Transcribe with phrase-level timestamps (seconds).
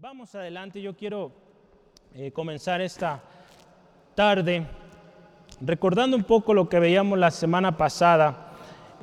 [0.00, 1.32] Vamos adelante, yo quiero
[2.14, 3.20] eh, comenzar esta
[4.14, 4.64] tarde
[5.60, 8.52] recordando un poco lo que veíamos la semana pasada.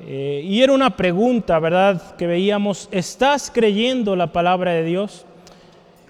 [0.00, 2.16] Eh, y era una pregunta, ¿verdad?
[2.16, 5.26] Que veíamos, ¿estás creyendo la palabra de Dios?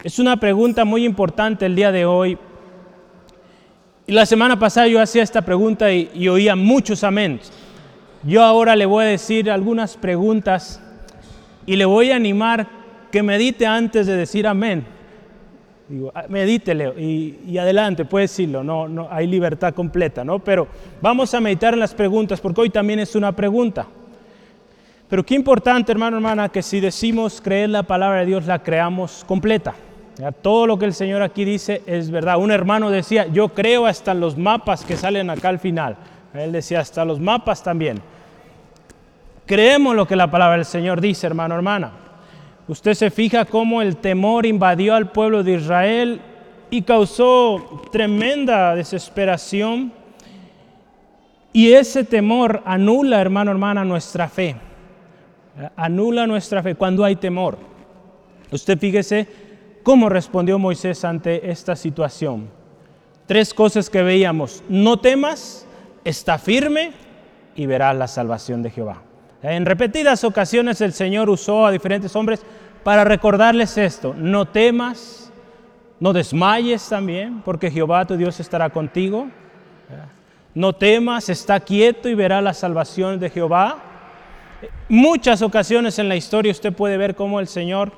[0.05, 2.39] Es una pregunta muy importante el día de hoy.
[4.07, 7.41] Y la semana pasada yo hacía esta pregunta y, oía muchos amén.
[8.23, 10.81] Yo ahora le voy a decir algunas preguntas
[11.67, 14.85] y le voy a animar que medite antes de decir amén.
[15.89, 20.41] Digo, ah, medítele y, y, adelante, puede decirlo, no, no, hay libertad completa, ¿no?
[20.41, 20.67] Pero
[21.01, 23.87] vamos a meditar en las preguntas, porque hoy también es una pregunta.
[25.09, 29.25] Pero qué importante, hermano, hermana, que si decimos creer la palabra de Dios, la creamos
[29.27, 29.75] completa.
[30.43, 32.39] Todo lo que el Señor aquí dice es verdad.
[32.39, 35.97] Un hermano decía, yo creo hasta los mapas que salen acá al final.
[36.35, 38.01] Él decía, hasta los mapas también.
[39.45, 41.93] Creemos lo que la palabra del Señor dice, hermano, hermana.
[42.69, 46.21] Usted se fija cómo el temor invadió al pueblo de Israel
[46.69, 49.93] y causó tremenda desesperación.
[51.53, 54.57] Y ese temor anula, hermano, hermana, nuestra fe.
[55.77, 57.57] Anula nuestra fe cuando hay temor.
[58.51, 59.27] Usted fíjese
[59.83, 62.49] cómo respondió Moisés ante esta situación.
[63.27, 64.63] Tres cosas que veíamos.
[64.69, 65.67] No temas,
[66.05, 66.93] está firme
[67.55, 69.06] y verás la salvación de Jehová.
[69.49, 72.41] En repetidas ocasiones el Señor usó a diferentes hombres
[72.83, 74.13] para recordarles esto.
[74.19, 75.31] No temas,
[76.01, 79.29] no desmayes también, porque Jehová tu Dios estará contigo.
[80.53, 83.83] No temas, está quieto y verá la salvación de Jehová.
[84.89, 87.93] Muchas ocasiones en la historia usted puede ver cómo el Señor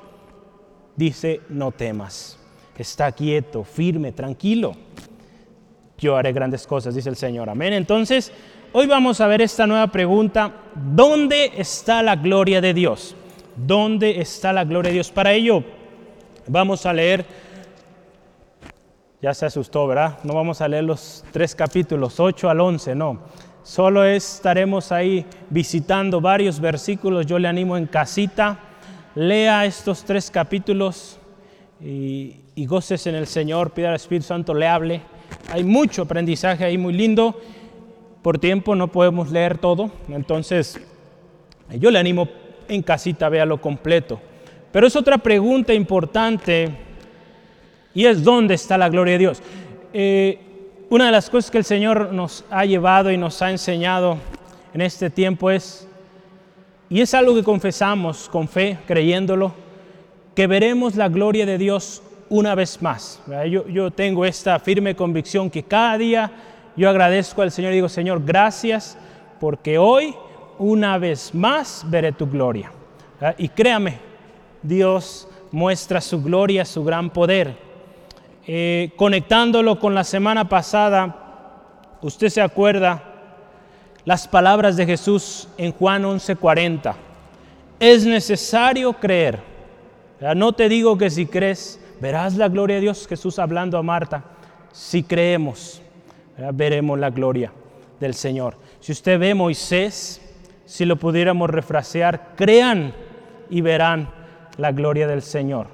[0.95, 2.37] dice, no temas,
[2.77, 4.75] está quieto, firme, tranquilo.
[5.97, 7.49] Yo haré grandes cosas, dice el Señor.
[7.49, 7.73] Amén.
[7.73, 8.31] Entonces,
[8.73, 10.51] hoy vamos a ver esta nueva pregunta.
[10.75, 13.15] ¿Dónde está la gloria de Dios?
[13.55, 15.11] ¿Dónde está la gloria de Dios?
[15.11, 15.63] Para ello,
[16.47, 17.25] vamos a leer,
[19.21, 20.19] ya se asustó, ¿verdad?
[20.23, 23.19] No vamos a leer los tres capítulos, 8 al 11, no.
[23.63, 27.25] Solo estaremos ahí visitando varios versículos.
[27.25, 28.57] Yo le animo en casita,
[29.15, 31.19] lea estos tres capítulos
[31.81, 35.01] y, y goces en el Señor, pida al Espíritu Santo le hable.
[35.51, 37.39] Hay mucho aprendizaje ahí muy lindo.
[38.21, 40.79] Por tiempo no podemos leer todo, entonces
[41.77, 42.27] yo le animo
[42.67, 44.19] en casita, véalo completo.
[44.71, 46.69] Pero es otra pregunta importante
[47.93, 49.41] y es dónde está la gloria de Dios.
[49.93, 50.39] Eh,
[50.89, 54.17] una de las cosas que el Señor nos ha llevado y nos ha enseñado
[54.73, 55.87] en este tiempo es,
[56.89, 59.53] y es algo que confesamos con fe, creyéndolo,
[60.35, 63.21] que veremos la gloria de Dios una vez más.
[63.49, 66.31] Yo, yo, tengo esta firme convicción que cada día
[66.75, 68.97] yo agradezco al Señor y digo, Señor, gracias
[69.39, 70.15] porque hoy
[70.57, 72.71] una vez más veré tu gloria.
[73.37, 73.99] Y créame,
[74.61, 77.57] Dios muestra su gloria, su gran poder.
[78.47, 83.03] Eh, conectándolo con la semana pasada, usted se acuerda
[84.05, 86.95] las palabras de Jesús en Juan 11:40.
[87.79, 89.39] Es necesario creer.
[90.35, 93.07] No te digo que si crees, verás la gloria de Dios.
[93.07, 94.23] Jesús hablando a Marta.
[94.71, 95.81] Si creemos,
[96.53, 97.51] veremos la gloria
[97.99, 98.55] del Señor.
[98.79, 100.21] Si usted ve Moisés,
[100.65, 102.93] si lo pudiéramos refrasear, crean
[103.49, 104.09] y verán
[104.57, 105.67] la gloria del Señor.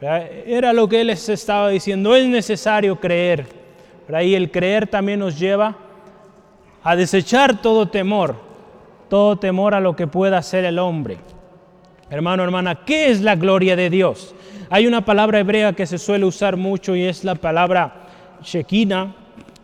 [0.00, 3.46] Era lo que él les estaba diciendo, es necesario creer.
[4.22, 5.76] Y el creer también nos lleva
[6.82, 8.36] a desechar todo temor,
[9.08, 11.18] todo temor a lo que pueda hacer el hombre.
[12.08, 14.34] Hermano, hermana, ¿qué es la gloria de Dios?
[14.70, 18.06] Hay una palabra hebrea que se suele usar mucho y es la palabra
[18.42, 19.12] Shekinah,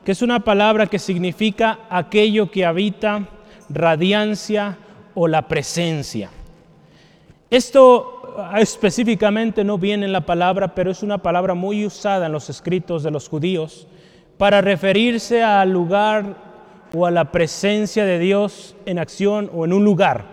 [0.05, 3.29] que es una palabra que significa aquello que habita
[3.69, 4.77] radiancia
[5.15, 6.31] o la presencia.
[7.51, 12.33] Esto ah, específicamente no viene en la palabra, pero es una palabra muy usada en
[12.33, 13.87] los escritos de los judíos
[14.39, 16.37] para referirse al lugar
[16.95, 20.25] o a la presencia de Dios en acción o en un lugar.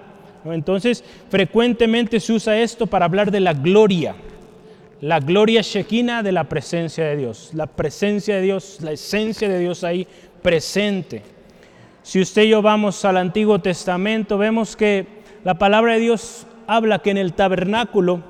[0.46, 4.16] Entonces, frecuentemente se usa esto para hablar de la gloria,
[5.01, 9.59] la gloria shekinah de la presencia de Dios, la presencia de Dios, la esencia de
[9.59, 10.07] Dios ahí
[10.41, 11.22] presente.
[12.03, 15.05] Si usted y yo vamos al Antiguo Testamento, vemos que
[15.43, 18.22] la palabra de Dios habla que en el tabernáculo,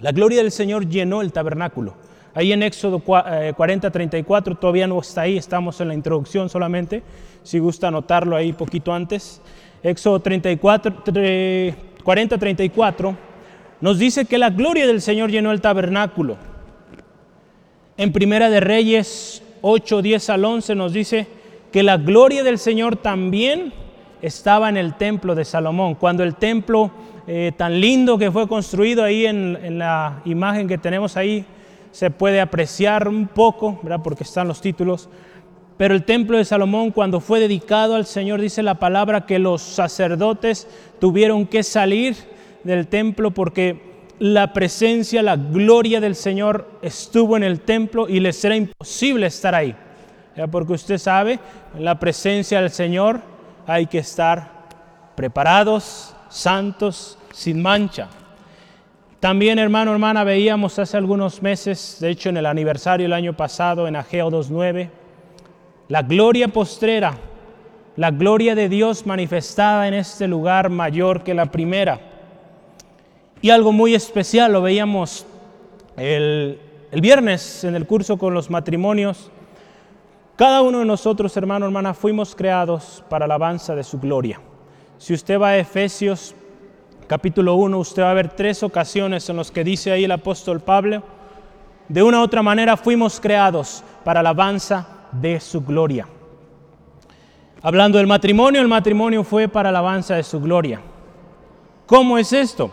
[0.00, 1.94] la gloria del Señor llenó el tabernáculo.
[2.34, 7.02] Ahí en Éxodo 40, 34, eh, todavía no está ahí, estamos en la introducción solamente,
[7.42, 9.42] si gusta anotarlo ahí poquito antes.
[9.82, 11.04] Éxodo 34,
[12.02, 13.31] 40, 34
[13.82, 16.38] nos dice que la gloria del Señor llenó el tabernáculo.
[17.98, 21.26] En Primera de Reyes 8, 10 al 11 nos dice
[21.70, 23.74] que la gloria del Señor también
[24.22, 25.96] estaba en el templo de Salomón.
[25.96, 26.90] Cuando el templo
[27.26, 31.44] eh, tan lindo que fue construido ahí en, en, la imagen que tenemos ahí.
[31.92, 34.00] Se puede apreciar un poco, ¿verdad?
[34.02, 35.08] porque están los títulos.
[35.76, 39.62] Pero el templo de Salomón, cuando fue dedicado al Señor, dice la palabra que los
[39.62, 40.66] sacerdotes
[40.98, 42.16] tuvieron que salir
[42.64, 48.44] del templo porque la presencia, la gloria del Señor estuvo en el templo y les
[48.44, 49.74] era imposible estar ahí.
[50.50, 51.38] Porque usted sabe,
[51.76, 53.20] en la presencia del Señor
[53.66, 54.62] hay que estar
[55.14, 58.08] preparados, santos, sin mancha.
[59.20, 63.86] También, hermano, hermana, veíamos hace algunos meses, de hecho en el aniversario del año pasado,
[63.86, 64.90] en Ageo 2.9,
[65.88, 67.14] la gloria postrera,
[67.96, 72.11] la gloria de Dios manifestada en este lugar mayor que la primera.
[73.42, 75.26] Y algo muy especial, lo veíamos
[75.96, 76.58] el,
[76.92, 79.30] el viernes en el curso con los matrimonios.
[80.36, 84.40] Cada uno de nosotros, hermano, hermana, fuimos creados para la alabanza de su gloria.
[84.96, 86.34] Si usted va a Efesios
[87.08, 90.60] capítulo 1, usted va a ver tres ocasiones en las que dice ahí el apóstol
[90.60, 91.02] Pablo,
[91.88, 96.06] de una u otra manera fuimos creados para la alabanza de su gloria.
[97.60, 100.80] Hablando del matrimonio, el matrimonio fue para la alabanza de su gloria.
[101.86, 102.70] ¿Cómo es esto?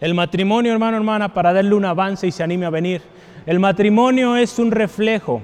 [0.00, 3.02] El matrimonio, hermano, hermana, para darle un avance y se anime a venir.
[3.46, 5.40] El matrimonio es un reflejo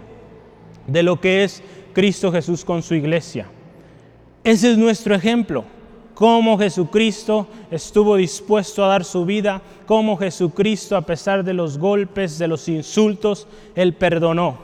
[0.87, 1.63] de lo que es
[1.93, 3.47] Cristo Jesús con su iglesia.
[4.45, 5.65] Ese es nuestro ejemplo.
[6.15, 12.39] Cómo Jesucristo estuvo dispuesto a dar su vida, cómo Jesucristo, a pesar de los golpes,
[12.39, 14.59] de los insultos, Él perdonó.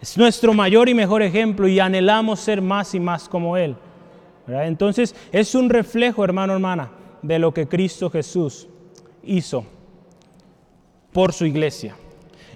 [0.00, 3.74] Es nuestro mayor y mejor ejemplo y anhelamos ser más y más como Él.
[4.46, 6.90] Entonces es un reflejo, hermano, hermana,
[7.22, 8.66] de lo que Cristo Jesús
[9.24, 9.64] hizo
[11.12, 11.94] por su iglesia.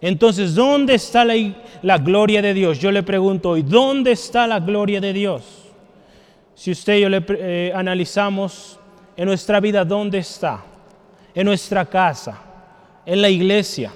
[0.00, 2.78] Entonces, ¿dónde está la, gloria de Dios?
[2.78, 5.42] Yo le pregunto hoy, ¿dónde está la gloria de Dios?
[6.54, 8.78] Si usted y yo le eh, analizamos
[9.16, 10.62] en nuestra vida, ¿dónde está?
[11.34, 12.38] En nuestra casa,
[13.04, 13.92] en la iglesia.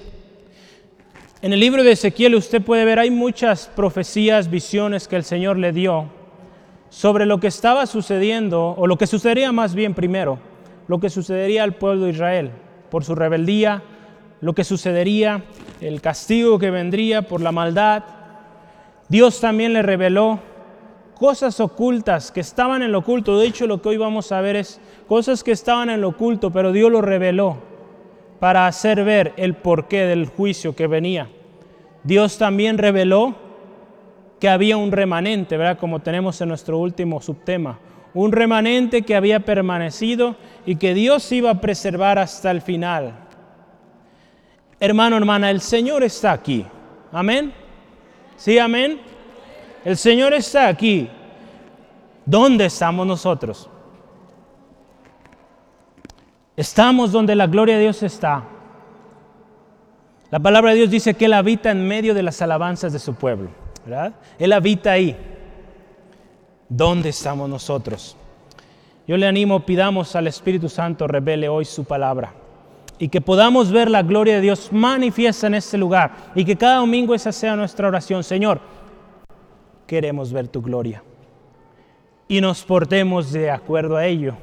[1.41, 5.57] En el libro de Ezequiel usted puede ver, hay muchas profecías, visiones que el Señor
[5.57, 6.09] le dio
[6.89, 10.39] sobre lo que estaba sucediendo, o lo que sucedería más bien primero,
[10.91, 12.51] lo que sucedería al pueblo de Israel
[12.89, 13.81] por su rebeldía,
[14.41, 15.45] lo que sucedería,
[15.79, 18.03] el castigo que vendría por la maldad.
[19.07, 20.41] Dios también le reveló
[21.17, 23.39] cosas ocultas que estaban en lo oculto.
[23.39, 26.51] De hecho, lo que hoy vamos a ver es cosas que estaban en lo oculto,
[26.51, 27.55] pero Dios lo reveló
[28.41, 31.29] para hacer ver el porqué del juicio que venía.
[32.03, 33.35] Dios también reveló
[34.41, 35.79] que había un remanente, ¿verdad?
[35.79, 37.79] Como tenemos en nuestro último subtema.
[38.13, 40.35] Un remanente que había permanecido
[40.65, 43.13] y que Dios iba a preservar hasta el final.
[44.79, 46.65] Hermano, hermana, el Señor está aquí.
[47.11, 47.53] Amén.
[48.35, 48.99] Sí, amén.
[49.85, 51.09] El Señor está aquí.
[52.25, 53.69] ¿Dónde estamos nosotros?
[56.55, 58.43] Estamos donde la gloria de Dios está.
[60.29, 63.15] La palabra de Dios dice que Él habita en medio de las alabanzas de su
[63.15, 63.49] pueblo.
[63.85, 64.13] ¿verdad?
[64.39, 65.15] Él habita ahí.
[66.73, 68.15] ¿Dónde estamos nosotros?
[69.05, 72.31] Yo le animo, pidamos al Espíritu Santo, revele hoy su palabra.
[72.97, 76.31] Y que podamos ver la gloria de Dios manifiesta en este lugar.
[76.33, 78.23] Y que cada domingo esa sea nuestra oración.
[78.23, 78.61] Señor,
[79.85, 81.03] queremos ver tu gloria.
[82.29, 84.35] Y nos portemos de acuerdo a ello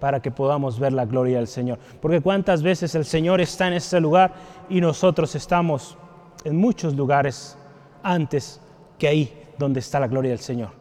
[0.00, 1.78] para que podamos ver la gloria del Señor.
[2.00, 4.32] Porque cuántas veces el Señor está en este lugar
[4.70, 5.98] y nosotros estamos
[6.44, 7.58] en muchos lugares
[8.02, 8.58] antes
[8.98, 10.77] que ahí donde está la gloria del Señor.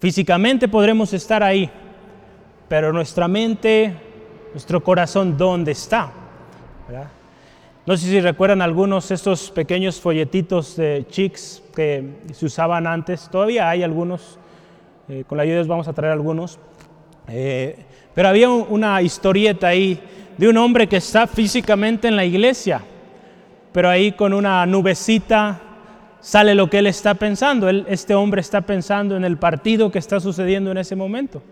[0.00, 1.68] Físicamente podremos estar ahí,
[2.68, 3.92] pero nuestra mente,
[4.52, 6.12] nuestro corazón, ¿dónde está?
[7.84, 13.28] No sé si recuerdan algunos estos pequeños folletitos de chicks que se usaban antes.
[13.28, 14.38] Todavía hay algunos.
[15.08, 16.60] Eh, con la ayuda de Dios vamos a traer algunos.
[17.26, 17.76] Eh,
[18.14, 20.00] pero había una historieta ahí
[20.36, 22.80] de un hombre que está físicamente en la iglesia,
[23.72, 25.60] pero ahí con una nubecita
[26.20, 27.68] sale lo que él está pensando.
[27.68, 31.42] este hombre está pensando en el partido que está sucediendo en ese momento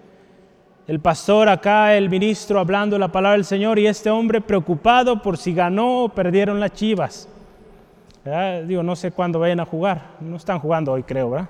[0.86, 5.36] el pastor acá, el ministro hablando la palabra del Señor y este hombre preocupado por
[5.36, 7.28] si ganó o perdieron las chivas.
[8.66, 10.02] Digo, no sé cuándo vayan a jugar.
[10.20, 11.48] No están jugando hoy, creo, ¿verdad?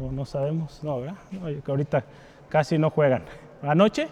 [0.00, 1.16] O no sabemos, no, ¿verdad?
[1.64, 2.04] que ahorita
[2.48, 3.24] casi no juegan.
[3.62, 4.08] ¿Anoche?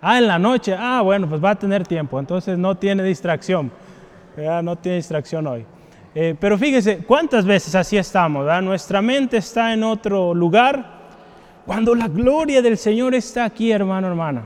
[0.00, 0.74] Ah, en la noche.
[0.78, 2.18] Ah, bueno, pues va a tener tiempo.
[2.18, 3.70] Entonces no tiene distracción.
[4.62, 5.66] No tiene distracción hoy.
[6.14, 8.46] Eh, pero fíjese, ¿cuántas veces así estamos?
[8.62, 10.98] Nuestra mente está en otro lugar
[11.64, 14.42] cuando la gloria del Señor está aquí, hermano, hermana.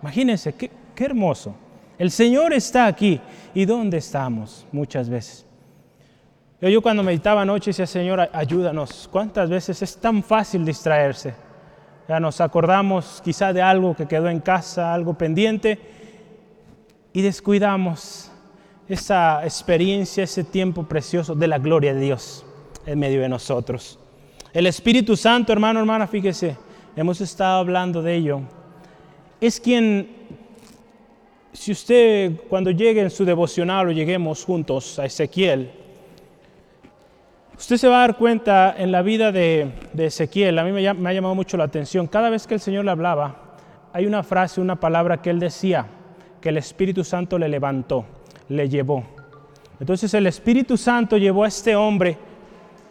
[0.00, 1.54] Imagínense, qué, hermoso.
[1.98, 3.20] El Señor está aquí.
[3.54, 5.44] ¿Y dónde estamos muchas veces?
[6.60, 9.08] Yo, yo cuando meditaba anoche decía, Señor, ayúdanos.
[9.12, 11.34] ¿Cuántas veces es tan fácil distraerse?
[12.08, 15.78] Ya nos acordamos quizá de algo que quedó en casa, algo pendiente,
[17.12, 18.27] y descuidamos
[18.88, 22.44] esa experiencia, ese tiempo precioso de la gloria de Dios
[22.86, 23.98] en medio de nosotros.
[24.52, 26.56] El Espíritu Santo, hermano, hermana, fíjese,
[26.96, 28.40] hemos estado hablando de ello.
[29.40, 30.08] Es quien,
[31.52, 35.70] si usted cuando llegue en su devocional o lleguemos juntos a Ezequiel,
[37.58, 41.12] usted se va a dar cuenta en la vida de, Ezequiel, a mí me ha
[41.12, 43.58] llamado mucho la atención, cada vez que el Señor le hablaba,
[43.92, 45.86] hay una frase, una palabra que él decía,
[46.40, 48.06] que el Espíritu Santo le levantó,
[48.48, 49.04] le llevó.
[49.80, 52.18] Entonces el Espíritu Santo llevó a este hombre,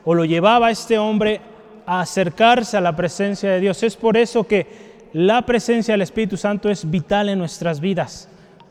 [0.06, 1.42] o lo llevaba a este hombre
[1.86, 3.84] a acercarse a la presencia de Dios.
[3.84, 4.68] Es por eso que
[5.14, 8.30] la presencia del Espíritu Santo es vital en nuestras vidas,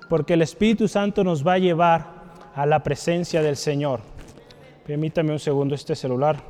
[0.08, 2.06] porque el Espíritu Santo nos va a llevar
[2.54, 4.00] a la presencia del Señor.
[4.86, 6.40] Permítame un segundo, este celular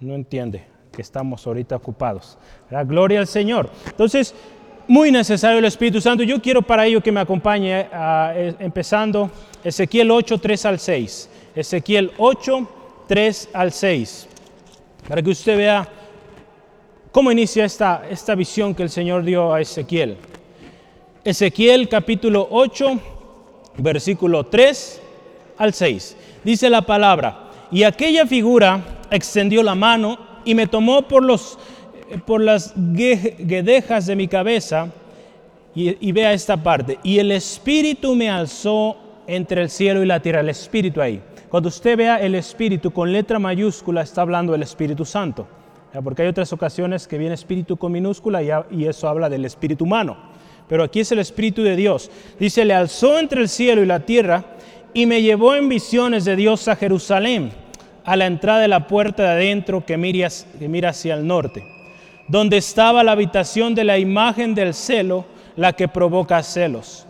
[0.00, 2.38] no entiende que estamos ahorita ocupados.
[2.70, 3.70] La gloria al Señor.
[3.86, 4.34] Entonces,
[4.88, 6.24] muy necesario el Espíritu Santo.
[6.24, 9.30] Yo quiero para ello que me acompañe eh, empezando
[9.62, 11.30] Ezequiel 8, 3 al 6.
[11.54, 12.68] Ezequiel 8,
[13.06, 14.28] 3 al 6.
[15.06, 15.88] Para que usted vea
[17.12, 20.16] cómo inicia esta, esta visión que el Señor dio a Ezequiel.
[21.22, 22.98] Ezequiel capítulo 8,
[23.76, 25.02] versículo 3
[25.58, 26.16] al 6.
[26.44, 31.58] Dice la palabra, y aquella figura extendió la mano y me tomó por los
[32.26, 34.88] por las guedejas de mi cabeza
[35.74, 36.98] y, vea esta parte.
[37.02, 38.96] Y el Espíritu me alzó
[39.26, 41.22] entre el cielo y la tierra, el Espíritu ahí.
[41.48, 45.46] Cuando usted vea el Espíritu con letra mayúscula, está hablando del Espíritu Santo.
[46.02, 50.16] Porque hay otras ocasiones que viene Espíritu con minúscula y, eso habla del Espíritu humano.
[50.68, 52.10] Pero aquí es el Espíritu de Dios.
[52.38, 54.44] Dice, le alzó entre el cielo y la tierra
[54.92, 57.52] y me llevó en visiones de Dios a Jerusalén,
[58.04, 61.77] a la entrada de la puerta de adentro que que mira hacia el norte
[62.28, 65.24] donde estaba la habitación de la imagen del celo,
[65.56, 67.06] la que provoca celos.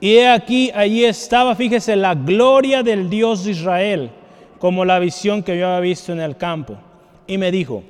[0.00, 4.10] Y he aquí, allí estaba, fíjese, la gloria del Dios de Israel,
[4.60, 6.76] como la visión que yo había visto en el campo.
[7.26, 7.82] Y me dijo,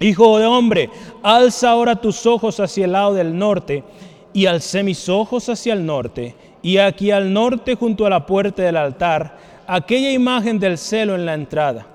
[0.00, 0.90] Hijo de hombre,
[1.22, 3.84] alza ahora tus ojos hacia el lado del norte.
[4.32, 8.62] Y alcé mis ojos hacia el norte, y aquí al norte, junto a la puerta
[8.62, 11.86] del altar, aquella imagen del celo en la entrada.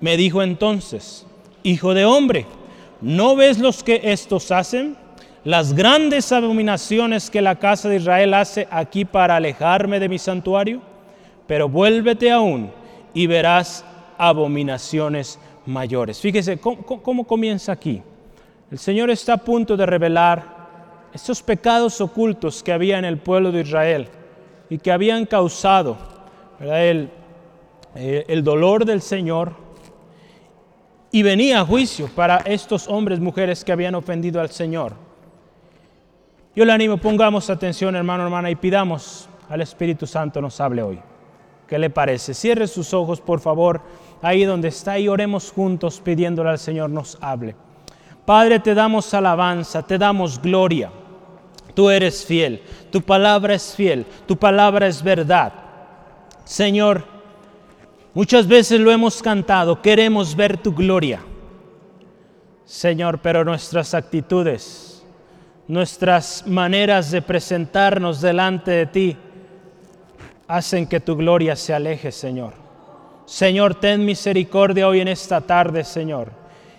[0.00, 1.24] Me dijo entonces,
[1.62, 2.46] Hijo de hombre,
[3.00, 4.96] ¿No ves los que estos hacen?
[5.44, 10.80] Las grandes abominaciones que la casa de Israel hace aquí para alejarme de mi santuario.
[11.46, 12.70] Pero vuélvete aún
[13.14, 13.84] y verás
[14.18, 16.20] abominaciones mayores.
[16.20, 18.02] Fíjese cómo, comienza aquí.
[18.70, 20.58] El Señor está a punto de revelar
[21.14, 24.08] estos pecados ocultos que había en el pueblo de Israel
[24.68, 25.96] y que habían causado
[26.60, 27.08] eh,
[28.28, 29.54] el dolor del Señor,
[31.10, 34.94] y venía a juicio para estos hombres, mujeres que habían ofendido al Señor.
[36.54, 41.00] Yo le animo, pongamos atención, hermano, hermana, y pidamos al Espíritu Santo nos hable hoy.
[41.66, 42.34] ¿Qué le parece?
[42.34, 43.80] Cierre sus ojos, por favor,
[44.22, 47.54] ahí donde está y oremos juntos pidiéndole al Señor nos hable.
[48.24, 50.90] Padre, te damos alabanza, te damos gloria.
[51.74, 55.52] Tú eres fiel, tu palabra es fiel, tu palabra es verdad.
[56.44, 57.04] Señor,
[58.18, 61.20] Muchas veces lo hemos cantado, queremos ver tu gloria.
[62.64, 65.06] Señor, pero nuestras actitudes,
[65.68, 69.16] nuestras maneras de presentarnos delante de ti,
[70.48, 72.54] hacen que tu gloria se aleje, Señor.
[73.24, 76.32] Señor, ten misericordia hoy en esta tarde, Señor.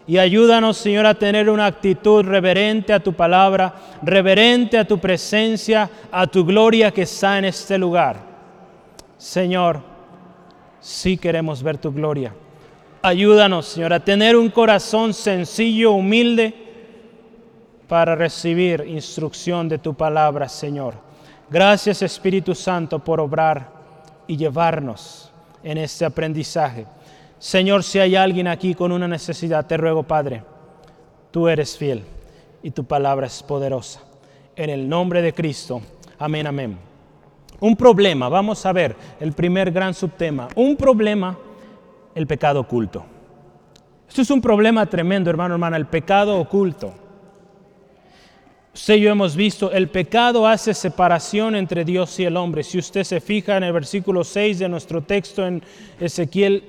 [0.08, 5.90] Y ayúdanos, Señor, a tener una actitud reverente a tu palabra, reverente a tu presencia,
[6.12, 8.18] a tu gloria que está en este lugar.
[9.18, 9.89] Señor,
[10.82, 12.34] sí queremos ver tu gloria.
[13.02, 16.54] Ayúdanos, Señor, a tener un corazón sencillo, humilde,
[17.88, 20.94] para recibir instrucción de tu palabra, Señor.
[21.50, 23.72] Gracias, Espíritu Santo, por obrar
[24.28, 25.32] y llevarnos
[25.64, 26.86] en este aprendizaje.
[27.40, 30.44] Señor, si hay alguien aquí con una necesidad, te ruego, Padre,
[31.32, 32.04] tú eres fiel
[32.62, 34.02] y tu palabra es poderosa.
[34.56, 35.82] En el nombre de Cristo.
[36.20, 36.89] Amén, amén.
[37.62, 40.48] Un problema, vamos a ver el primer gran subtema.
[40.56, 41.38] Un problema,
[42.16, 43.06] el pecado oculto.
[44.08, 46.94] Esto es un problema tremendo, hermano, hermana, el pecado oculto.
[48.74, 52.64] Usted y yo hemos visto, el pecado hace separación entre Dios y el hombre.
[52.64, 55.62] Si usted se fija en el versículo 6 de nuestro texto en
[56.00, 56.64] Ezequiel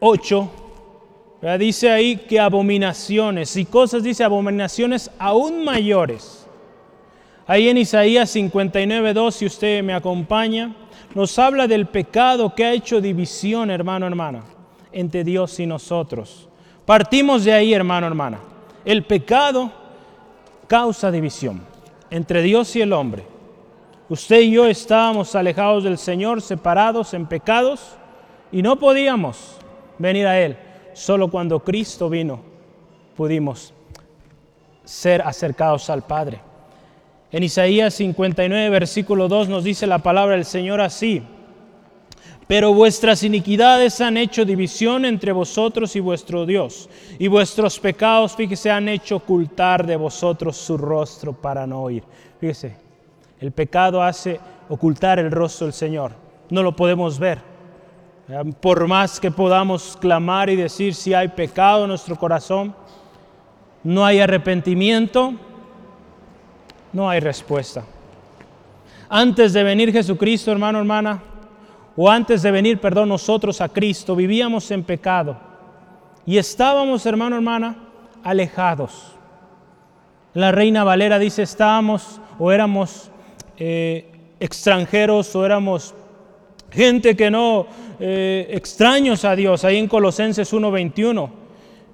[0.00, 0.50] 8,
[1.58, 6.45] dice ahí que abominaciones y cosas, dice abominaciones aún mayores
[7.48, 10.74] Ahí en Isaías 59, 2, si usted me acompaña,
[11.14, 14.42] nos habla del pecado que ha hecho división, hermano, hermana,
[14.90, 16.48] entre Dios y nosotros.
[16.84, 18.40] Partimos de ahí, hermano, hermana.
[18.84, 19.70] El pecado
[20.66, 21.62] causa división
[22.10, 23.24] entre Dios y el hombre.
[24.08, 27.96] Usted y yo estábamos alejados del Señor, separados en pecados,
[28.50, 29.56] y no podíamos
[29.98, 30.56] venir a Él.
[30.94, 32.40] Solo cuando Cristo vino
[33.16, 33.72] pudimos
[34.84, 36.40] ser acercados al Padre.
[37.32, 41.22] En Isaías 59, versículo 2 nos dice la palabra del Señor así.
[42.46, 48.70] Pero vuestras iniquidades han hecho división entre vosotros y vuestro Dios, y vuestros pecados, fíjese,
[48.70, 52.04] han hecho ocultar de vosotros su rostro para no oír.
[52.40, 52.76] Fíjese,
[53.40, 56.12] el pecado hace ocultar el rostro del Señor.
[56.48, 57.40] No lo podemos ver.
[58.60, 62.74] Por más que podamos clamar y decir si hay pecado en nuestro corazón,
[63.82, 65.34] no hay arrepentimiento,
[66.96, 67.84] no hay respuesta.
[69.10, 71.22] Antes de venir Jesucristo, hermano, hermana,
[71.94, 75.36] o antes de venir, perdón, nosotros a Cristo, vivíamos en pecado
[76.24, 77.76] y estábamos, hermano, hermana,
[78.24, 79.12] alejados.
[80.32, 83.10] La reina Valera dice, estábamos o éramos
[83.58, 84.10] eh,
[84.40, 85.94] extranjeros o éramos
[86.70, 87.66] gente que no,
[88.00, 91.30] eh, extraños a Dios, ahí en Colosenses 1.21.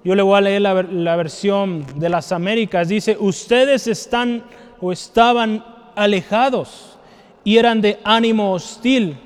[0.05, 2.87] Yo le voy a leer la, la versión de las Américas.
[2.87, 4.43] Dice, ustedes están
[4.83, 5.63] o estaban
[5.95, 6.99] alejados
[7.45, 9.17] y eran de ánimo hostil,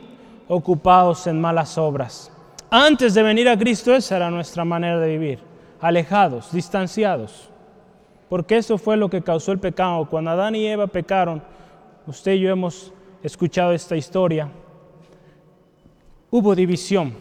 [0.47, 2.31] ocupados en malas obras.
[2.69, 5.39] Antes de venir a Cristo esa era nuestra manera de vivir,
[5.81, 7.49] alejados, distanciados.
[8.29, 10.05] Porque eso fue lo que causó el pecado.
[10.07, 11.41] Cuando Adán y Eva pecaron,
[12.05, 14.49] usted y yo hemos escuchado esta historia,
[16.29, 17.15] hubo división.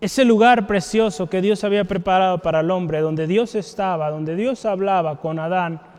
[0.00, 4.64] Ese lugar precioso que Dios había preparado para el hombre, donde Dios estaba, donde Dios
[4.64, 5.91] hablaba con Adán,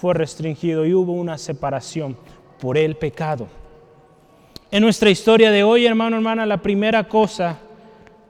[0.00, 2.16] fue restringido y hubo una separación
[2.58, 3.48] por el pecado.
[4.70, 7.58] En nuestra historia de hoy, hermano, hermana, la primera cosa,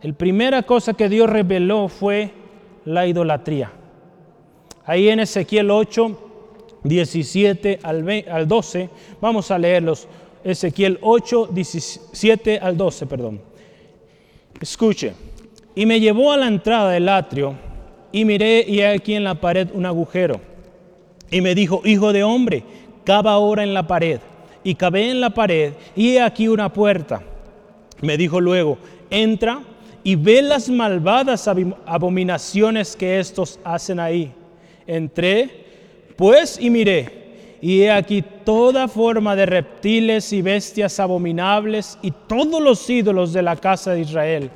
[0.02, 2.32] la primera cosa que Dios reveló fue
[2.84, 3.70] la idolatría.
[4.84, 10.08] Ahí en Ezequiel 8, 17 al 12, vamos a leerlos.
[10.42, 13.40] Ezequiel 8, 17 al 12, perdón.
[14.60, 15.12] Escuche.
[15.76, 17.54] Y me llevó a la entrada del atrio
[18.10, 20.49] y miré y aquí en la pared un agujero
[21.30, 22.64] y me dijo, hijo de hombre,
[23.04, 24.20] cava ahora en la pared.
[24.62, 27.22] Y cavé en la pared y he aquí una puerta.
[28.02, 29.62] Me dijo luego, entra
[30.02, 31.48] y ve las malvadas
[31.86, 34.32] abominaciones que estos hacen ahí.
[34.86, 35.48] Entré,
[36.16, 37.20] pues, y miré.
[37.62, 43.42] Y he aquí toda forma de reptiles y bestias abominables y todos los ídolos de
[43.42, 44.50] la casa de Israel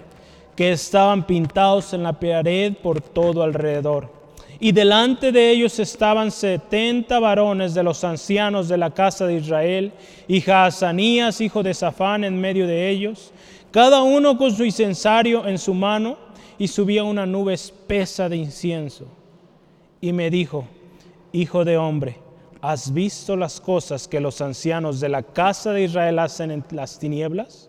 [0.57, 4.24] que estaban pintados en la pared por todo alrededor
[4.65, 9.93] y delante de ellos estaban setenta varones de los ancianos de la casa de Israel,
[10.27, 13.31] y Jaazanías, hijo de Safán, en medio de ellos,
[13.71, 16.17] cada uno con su incensario en su mano,
[16.57, 19.05] y subía una nube espesa de incienso.
[20.01, 20.65] Y me dijo,
[21.33, 22.17] Hijo de hombre,
[22.63, 26.99] ¿has visto las cosas que los ancianos de la casa de Israel hacen en las
[26.99, 27.69] tinieblas?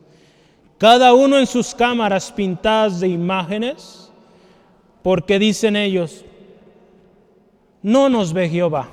[0.77, 4.09] Cada uno en sus cámaras pintadas de imágenes,
[5.03, 6.23] porque dicen ellos,
[7.85, 8.87] no nos ve Jehová.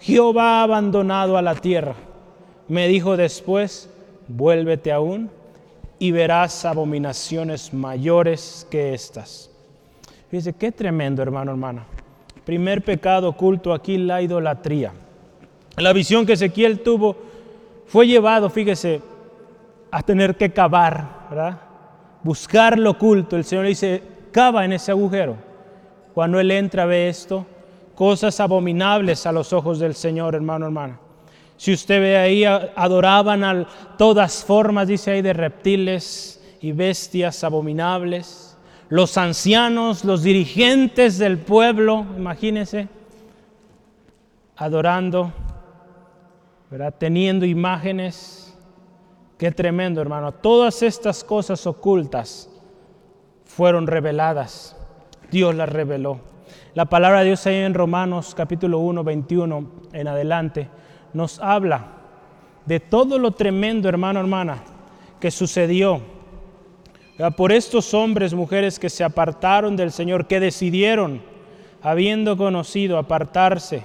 [0.00, 1.94] Jehová ha abandonado a la tierra.
[2.66, 3.90] Me dijo después,
[4.26, 5.30] vuélvete aún
[5.98, 9.50] y verás abominaciones mayores que estas.
[10.30, 11.84] Fíjese, qué tremendo, hermano, hermana.
[12.46, 14.92] Primer pecado oculto aquí, la idolatría.
[15.76, 17.16] La visión que Ezequiel tuvo
[17.86, 19.02] fue llevado, fíjese,
[19.90, 21.60] a tener que cavar, ¿verdad?
[22.22, 23.36] Buscar lo oculto.
[23.36, 25.36] El Señor dice, cava en ese agujero.
[26.14, 27.44] Cuando Él entra, ve esto,
[27.98, 31.00] cosas abominables a los ojos del Señor, hermano, hermana.
[31.56, 38.56] Si usted ve ahí, adoraban a todas formas, dice ahí, de reptiles y bestias abominables.
[38.88, 42.86] Los ancianos, los dirigentes del pueblo, imagínense,
[44.54, 45.32] adorando,
[46.70, 46.94] ¿verdad?
[46.96, 48.56] teniendo imágenes.
[49.38, 50.30] Qué tremendo, hermano.
[50.30, 52.48] Todas estas cosas ocultas
[53.44, 54.76] fueron reveladas.
[55.32, 56.37] Dios las reveló.
[56.78, 60.68] La palabra de Dios ahí en Romanos capítulo 1, 21 en adelante
[61.12, 61.88] nos habla
[62.66, 64.62] de todo lo tremendo, hermano, hermana,
[65.18, 66.00] que sucedió
[67.36, 71.20] por estos hombres, mujeres que se apartaron del Señor, que decidieron,
[71.82, 73.82] habiendo conocido, apartarse.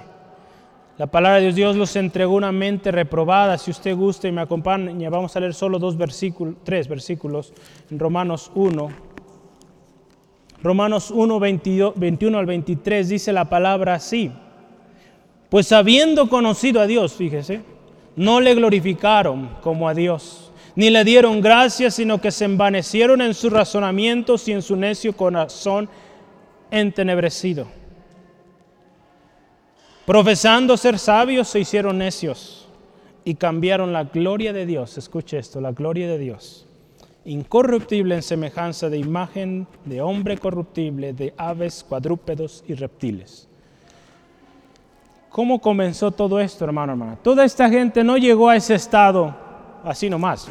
[0.96, 3.58] La palabra de Dios, Dios los entregó una mente reprobada.
[3.58, 7.52] Si usted gusta y me acompaña, vamos a leer solo dos versículos, tres versículos
[7.90, 8.88] en Romanos 1,
[10.64, 11.40] Romanos 1,
[11.94, 14.32] 21 al 23 dice la palabra así.
[15.50, 17.60] Pues habiendo conocido a Dios, fíjese,
[18.16, 23.34] no le glorificaron como a Dios, ni le dieron gracias, sino que se envanecieron en
[23.34, 25.86] sus razonamientos y en su necio corazón
[26.70, 27.66] entenebrecido.
[30.06, 32.68] Profesando ser sabios, se hicieron necios
[33.22, 34.96] y cambiaron la gloria de Dios.
[34.96, 36.66] Escuche esto, la gloria de Dios.
[37.24, 43.48] Incorruptible en semejanza de imagen de hombre corruptible, de aves, cuadrúpedos y reptiles.
[45.30, 47.16] ¿Cómo comenzó todo esto, hermano, hermana?
[47.22, 49.34] Toda esta gente no llegó a ese estado
[49.82, 50.46] así nomás.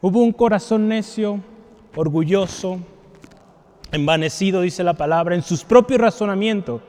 [0.00, 1.40] Hubo un corazón necio,
[1.94, 2.78] orgulloso,
[3.92, 6.80] envanecido, dice la palabra, en sus propios razonamientos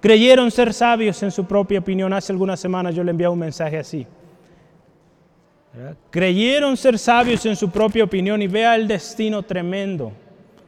[0.00, 2.12] Creyeron ser sabios en su propia opinión.
[2.12, 4.06] Hace algunas semanas yo le envié un mensaje así.
[6.10, 10.12] Creyeron ser sabios en su propia opinión y vea el destino tremendo.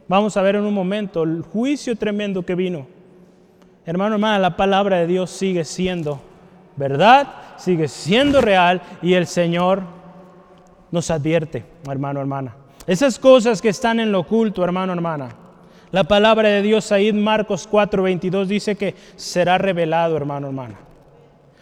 [0.07, 2.87] Vamos a ver en un momento el juicio tremendo que vino.
[3.85, 6.21] Hermano, hermana, la palabra de Dios sigue siendo
[6.75, 9.81] verdad, sigue siendo real y el Señor
[10.91, 12.55] nos advierte, hermano, hermana.
[12.87, 15.29] Esas cosas que están en lo oculto, hermano, hermana,
[15.91, 20.75] la palabra de Dios ahí en Marcos 4:22 dice que será revelado, hermano, hermana.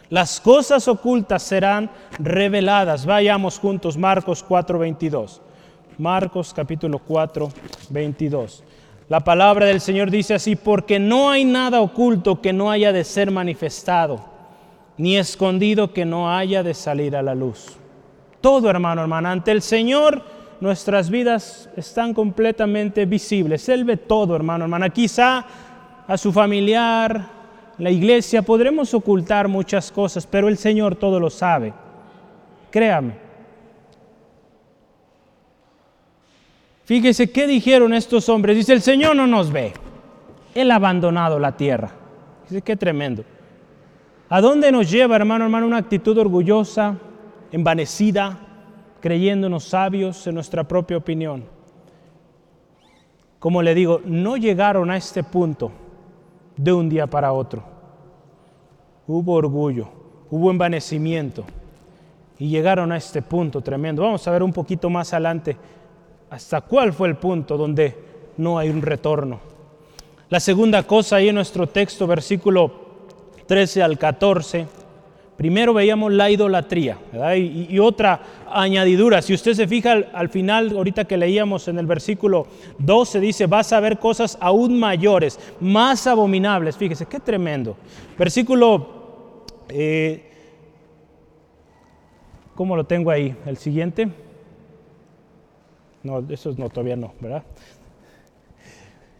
[0.09, 3.05] Las cosas ocultas serán reveladas.
[3.05, 5.41] Vayamos juntos, Marcos 4:22.
[5.99, 7.49] Marcos capítulo 4,
[7.89, 8.63] 22.
[9.07, 13.03] La palabra del Señor dice así, porque no hay nada oculto que no haya de
[13.03, 14.23] ser manifestado,
[14.97, 17.77] ni escondido que no haya de salir a la luz.
[18.41, 20.23] Todo, hermano, hermana, ante el Señor
[20.61, 23.67] nuestras vidas están completamente visibles.
[23.69, 24.89] Él ve todo, hermano, hermana.
[24.89, 25.45] Quizá
[26.07, 27.38] a su familiar,
[27.79, 31.73] la iglesia, podremos ocultar muchas cosas, pero el Señor todo lo sabe.
[32.69, 33.13] Créame.
[36.83, 38.57] Fíjese qué dijeron estos hombres.
[38.57, 39.73] Dice, el Señor no nos ve.
[40.53, 41.91] Él ha abandonado la tierra.
[42.47, 43.23] Dice, qué tremendo.
[44.29, 46.97] ¿A dónde nos lleva, hermano, hermano, una actitud orgullosa,
[47.51, 48.37] envanecida,
[48.99, 51.45] creyéndonos sabios en nuestra propia opinión.
[53.39, 55.71] Como le digo, no llegaron a este punto
[56.59, 57.63] de un día para otro.
[59.07, 59.87] Hubo orgullo,
[60.29, 61.45] hubo envanecimiento
[62.37, 64.01] y llegaron a este punto tremendo.
[64.01, 65.55] Vamos a ver un poquito más adelante
[66.29, 67.95] hasta cuál fue el punto donde
[68.37, 69.39] no hay un retorno.
[70.29, 72.71] La segunda cosa ahí en nuestro texto, versículo
[73.47, 74.67] 13 al 14
[75.39, 76.97] Primero veíamos la idolatría
[77.37, 78.19] y, otra
[78.53, 79.21] añadidura.
[79.21, 83.73] Si usted se fija al, final, ahorita que leíamos en el versículo 12, dice, vas
[83.73, 86.77] a ver cosas aún mayores, más abominables.
[86.77, 87.77] Fíjese, qué tremendo.
[88.17, 90.31] Versículo, eh,
[92.55, 93.35] ¿cómo lo tengo ahí?
[93.45, 94.09] El siguiente.
[96.03, 97.43] No, eso no, todavía no, ¿verdad?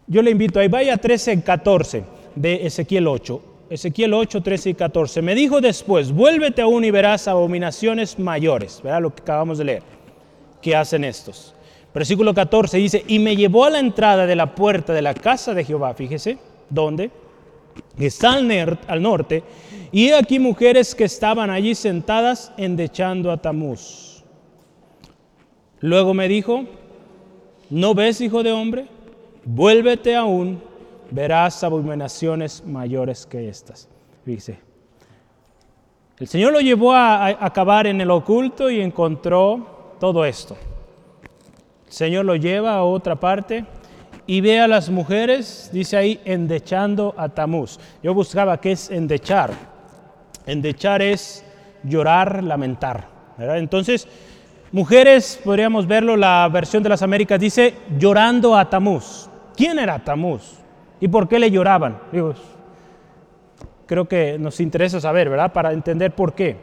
[0.06, 3.49] Yo le invito ahí, vaya 13, 14 de Ezequiel 8.
[3.70, 5.22] Ezequiel 8, 13 y 14.
[5.22, 8.80] Me dijo después, vuélvete aún y verás abominaciones mayores.
[8.82, 9.82] Verá lo que acabamos de leer.
[10.60, 11.54] ¿Qué hacen estos?
[11.94, 15.54] Versículo 14 dice, y me llevó a la entrada de la puerta de la casa
[15.54, 15.94] de Jehová.
[15.94, 17.12] Fíjese, ¿dónde?
[17.96, 19.44] Está al, al norte.
[19.92, 24.24] Y he aquí mujeres que estaban allí sentadas endechando a Tamuz.
[25.78, 26.64] Luego me dijo,
[27.70, 28.86] ¿no ves, hijo de hombre?
[29.44, 30.69] Vuélvete aún
[31.10, 33.88] verás abominaciones mayores que estas.
[34.24, 34.58] Dice,
[36.18, 40.56] el Señor lo llevó a, acabar en el oculto y encontró todo esto.
[41.86, 43.64] El Señor lo lleva a otra parte
[44.26, 47.80] y ve a las mujeres, dice ahí, endechando a Tamuz.
[48.02, 49.52] Yo buscaba qué es endechar.
[50.46, 51.44] Endechar es
[51.82, 53.08] llorar, lamentar.
[53.38, 54.06] Entonces,
[54.72, 59.30] mujeres, podríamos verlo, la versión de las Américas dice llorando a Tamuz.
[59.56, 60.59] ¿Quién era Tamuz?
[61.00, 61.98] ¿Y por qué le lloraban?
[63.86, 65.52] creo que nos interesa saber, ¿verdad?
[65.52, 66.56] Para entender por qué.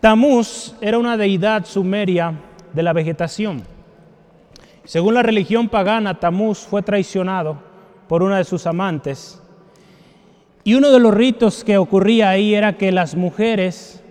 [0.00, 2.34] Tamuz era una deidad sumeria
[2.72, 3.62] de la vegetación.
[4.82, 7.58] Según la religión pagana, Tamuz fue traicionado
[8.08, 9.40] por una de sus amantes.
[10.64, 14.02] Y uno de los ritos que ocurría ahí era que las mujeres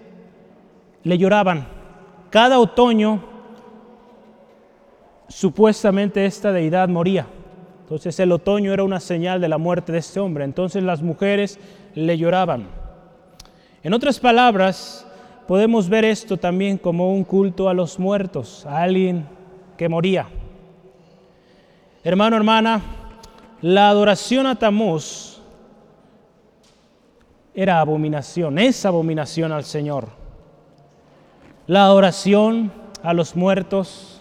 [1.04, 1.68] le lloraban.
[2.30, 3.24] Cada otoño,
[5.28, 7.28] supuestamente esta deidad moría.
[7.94, 10.44] Entonces el otoño era una señal de la muerte de este hombre.
[10.44, 11.60] Entonces las mujeres
[11.94, 12.66] le lloraban.
[13.84, 15.06] En otras palabras,
[15.48, 19.28] podemos ver esto también como un culto a los muertos, a alguien
[19.78, 20.26] que moría.
[22.04, 22.82] Hermano, hermana,
[23.62, 25.40] la adoración a Tamuz
[27.54, 30.08] era abominación, es abominación al Señor.
[31.68, 32.72] La adoración
[33.04, 34.13] a los muertos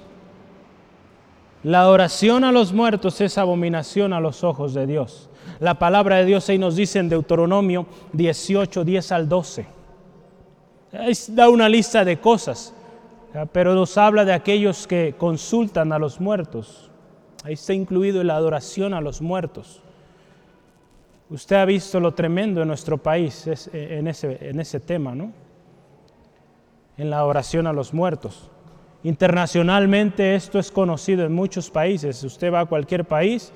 [1.63, 5.31] la oración a los muertos es abominación a los ojos de Dios.
[5.61, 9.67] La palabra de Dios ahí nos dice en Deuteronomio 18, 10 al 12.
[11.29, 12.75] da una lista de cosas,
[13.53, 16.91] pero nos habla de aquellos que consultan a los muertos.
[17.45, 19.83] Ahí está incluido la adoración a los muertos.
[21.31, 25.33] Usted ha visto lo tremendo en nuestro país en, ese, en ese tema, ¿no?
[26.97, 28.51] En la oración a los muertos.
[29.05, 32.23] Internacionalmente esto es conocido en muchos países.
[32.23, 33.53] Usted va a cualquier país,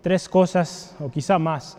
[0.00, 1.76] tres cosas o quizá más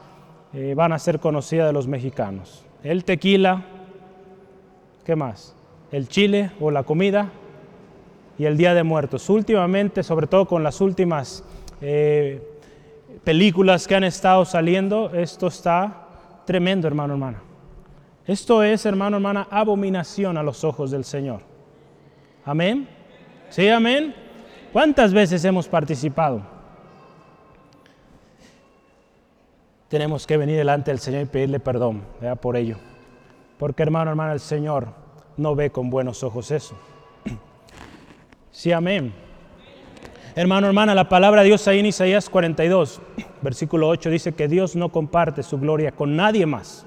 [0.54, 2.66] eh, van a ser conocidas de los mexicanos.
[2.84, 3.64] El tequila,
[5.06, 5.56] ¿qué más?
[5.92, 7.30] El chile o la comida
[8.38, 9.30] y el Día de Muertos.
[9.30, 11.44] Últimamente, sobre todo con las últimas
[11.82, 12.42] eh,
[13.24, 16.08] películas que han estado saliendo, esto está
[16.46, 17.42] tremendo, hermano, hermana.
[18.26, 21.49] Esto es, hermano, hermana, abominación a los ojos del Señor.
[22.50, 22.88] Amén.
[23.52, 24.16] ¿Sí, amén?
[24.74, 26.42] ¿Cuántas veces hemos participado?
[29.88, 32.02] Tenemos que venir delante del Señor y pedirle perdón
[32.42, 32.78] por ello.
[33.60, 34.88] Porque, hermano, hermana, el Señor
[35.38, 36.76] no ve con buenos ojos eso.
[38.52, 39.14] Sí, amén.
[40.34, 43.00] Hermano, hermana, la palabra de Dios ahí en Isaías 42,
[43.44, 46.84] versículo 8 dice que Dios no comparte su gloria con nadie más,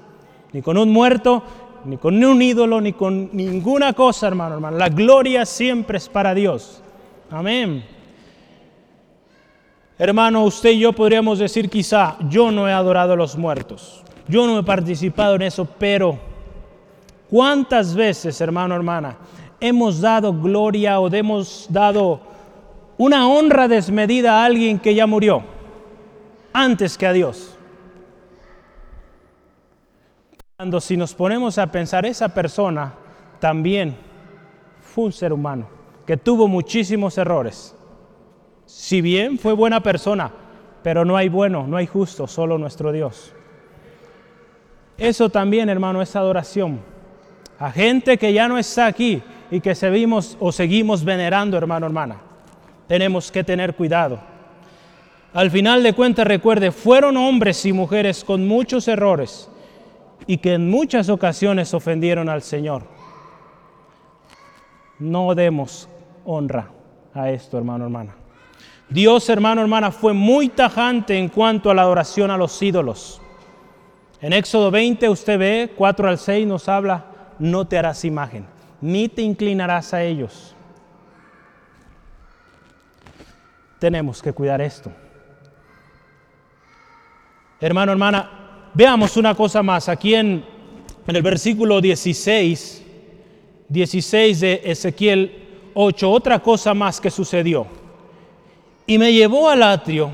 [0.51, 1.41] ni con un muerto,
[1.85, 4.77] ni con un ídolo, ni con ninguna cosa, hermano, hermano.
[4.77, 6.81] La gloria siempre es para Dios.
[7.29, 7.83] Amén.
[9.97, 14.47] Hermano, usted y yo podríamos decir quizá, yo no he adorado a los muertos, yo
[14.47, 16.17] no he participado en eso, pero
[17.29, 19.17] ¿cuántas veces, hermano, hermana,
[19.59, 22.19] hemos dado gloria o hemos dado
[22.97, 25.43] una honra desmedida a alguien que ya murió
[26.51, 27.52] antes que a Dios.
[30.57, 32.93] Cuando si nos ponemos a pensar, esa persona
[33.39, 33.95] también
[34.81, 35.67] fue un ser humano
[36.05, 37.75] que tuvo muchísimos errores.
[38.65, 40.31] Si bien fue buena persona,
[40.83, 43.33] pero no hay bueno, no hay justo, solo nuestro Dios.
[44.97, 46.79] Eso también, hermano, es adoración.
[47.57, 52.33] A gente que ya no está aquí y que seguimos o seguimos venerando, hermano, hermana
[52.87, 54.19] tenemos que tener cuidado.
[55.33, 59.49] Al final de cuentas, recuerde, fueron hombres y mujeres con muchos errores
[60.27, 62.83] y que en muchas ocasiones ofendieron al Señor.
[64.99, 65.89] No demos
[66.25, 66.69] honra
[67.13, 68.15] a esto, hermano, hermana.
[68.89, 73.21] Dios, hermano, hermana, fue muy tajante en cuanto a la adoración a los ídolos.
[74.21, 77.05] En Éxodo 20 usted ve, 4 al 6 nos habla,
[77.39, 78.45] no te harás imagen,
[78.79, 80.53] ni te inclinarás a ellos
[83.83, 84.89] tenemos que cuidar esto.
[87.59, 88.42] Hermano, hermana,
[88.73, 89.89] veamos una cosa más.
[89.89, 90.43] Aquí en,
[91.07, 92.83] el versículo 16,
[93.69, 97.67] 16 de Ezequiel 8, otra cosa más que sucedió.
[98.85, 100.11] Y me llevó al atrio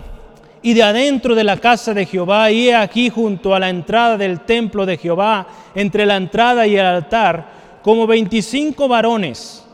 [0.61, 4.17] y de adentro de la casa de Jehová, y he aquí junto a la entrada
[4.17, 9.65] del templo de Jehová, entre la entrada y el altar, como 25 varones,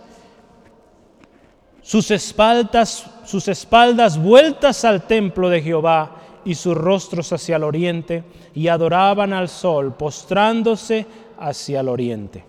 [1.82, 6.15] sus espaldas sus espaldas vueltas al templo de Jehová
[6.46, 11.06] y sus rostros hacia el oriente, y adoraban al sol, postrándose
[11.38, 12.46] hacia el oriente.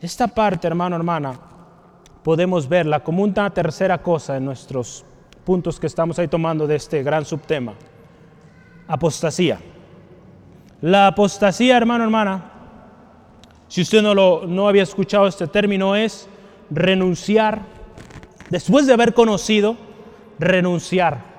[0.00, 1.38] Esta parte, hermano, hermana,
[2.22, 5.04] podemos verla como una tercera cosa en nuestros
[5.44, 7.74] puntos que estamos ahí tomando de este gran subtema.
[8.86, 9.58] Apostasía.
[10.82, 12.52] La apostasía, hermano, hermana,
[13.68, 16.28] si usted no, lo, no había escuchado este término, es
[16.70, 17.62] renunciar
[18.50, 19.76] después de haber conocido,
[20.38, 21.35] renunciar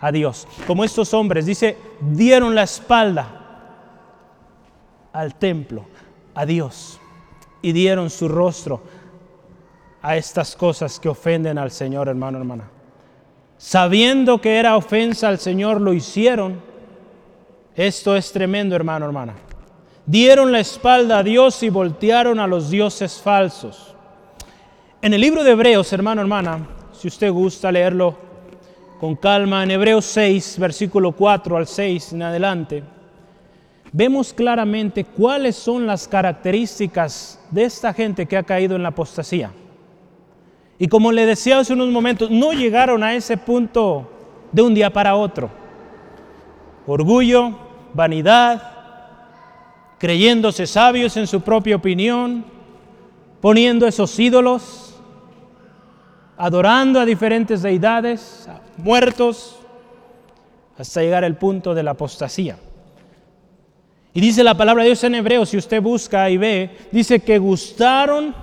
[0.00, 0.46] a Dios.
[0.66, 3.28] Como estos hombres, dice, dieron la espalda
[5.12, 5.86] al templo,
[6.34, 7.00] a Dios,
[7.62, 8.80] y dieron su rostro
[10.02, 12.70] a estas cosas que ofenden al Señor, hermano, hermana.
[13.56, 16.60] Sabiendo que era ofensa al Señor, lo hicieron.
[17.74, 19.34] Esto es tremendo, hermano, hermana.
[20.06, 23.94] Dieron la espalda a Dios y voltearon a los dioses falsos.
[25.02, 28.27] En el libro de Hebreos, hermano, hermana, si usted gusta leerlo
[28.98, 32.82] con calma, en Hebreos 6, versículo 4 al 6 en adelante,
[33.92, 39.50] vemos claramente cuáles son las características de esta gente que ha caído en la apostasía.
[40.78, 44.10] Y como le decía hace unos momentos, no llegaron a ese punto
[44.52, 45.50] de un día para otro.
[46.86, 47.52] Orgullo,
[47.94, 48.62] vanidad,
[49.98, 52.44] creyéndose sabios en su propia opinión,
[53.40, 54.88] poniendo esos ídolos
[56.36, 58.48] adorando a diferentes deidades,
[58.78, 59.58] muertos,
[60.78, 62.56] hasta llegar al punto de la apostasía.
[64.14, 67.38] Y dice la palabra de Dios en hebreo, si usted busca y ve, dice que
[67.38, 68.34] gustaron,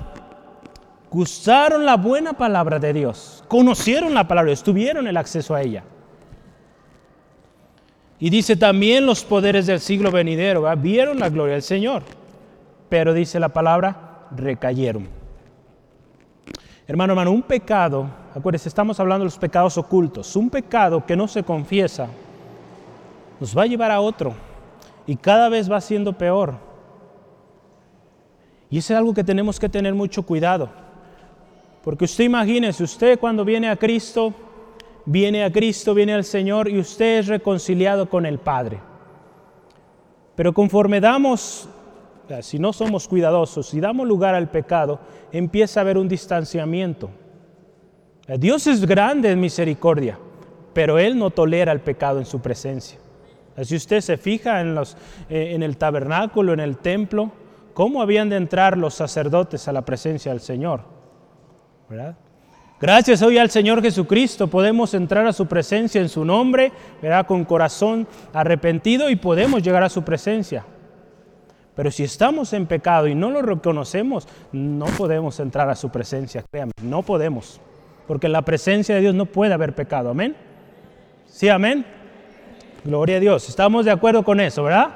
[1.10, 5.84] gustaron la buena palabra de Dios, conocieron la palabra, tuvieron el acceso a ella.
[8.20, 12.04] Y dice también los poderes del siglo venidero, vieron la gloria del Señor,
[12.88, 15.08] pero dice la palabra, recayeron.
[16.88, 21.28] Hermano, hermano, un pecado, acuérdense, estamos hablando de los pecados ocultos, un pecado que no
[21.28, 22.08] se confiesa,
[23.40, 24.34] nos va a llevar a otro
[25.08, 26.56] y cada vez va siendo peor.
[28.70, 30.70] Y eso es algo que tenemos que tener mucho cuidado.
[31.82, 34.34] Porque usted imagínese, usted cuando viene a Cristo,
[35.06, 38.80] viene a Cristo, viene al Señor y usted es reconciliado con el Padre.
[40.36, 41.70] Pero conforme damos,
[42.42, 45.00] si no somos cuidadosos, si damos lugar al pecado,
[45.32, 47.10] empieza a haber un distanciamiento.
[48.28, 50.18] Dios es grande en misericordia,
[50.74, 52.98] pero Él no tolera el pecado en su presencia.
[53.62, 54.98] Si usted se fija en, los,
[55.30, 57.32] eh, en el tabernáculo, en el templo,
[57.74, 60.82] cómo habían de entrar los sacerdotes a la presencia del Señor.
[62.82, 67.26] Gracias hoy al Señor Jesucristo podemos entrar a su presencia en su nombre, ¿verdad?
[67.28, 70.66] con corazón arrepentido y podemos llegar a su presencia.
[71.76, 76.44] Pero si estamos en pecado y no lo reconocemos, no podemos entrar a su presencia,
[76.50, 77.62] créame, no podemos.
[78.08, 80.36] Porque en la presencia de Dios no puede haber pecado, amén.
[81.28, 81.86] Sí, amén.
[82.84, 83.50] Gloria a Dios.
[83.50, 84.90] Estamos de acuerdo con eso, ¿verdad?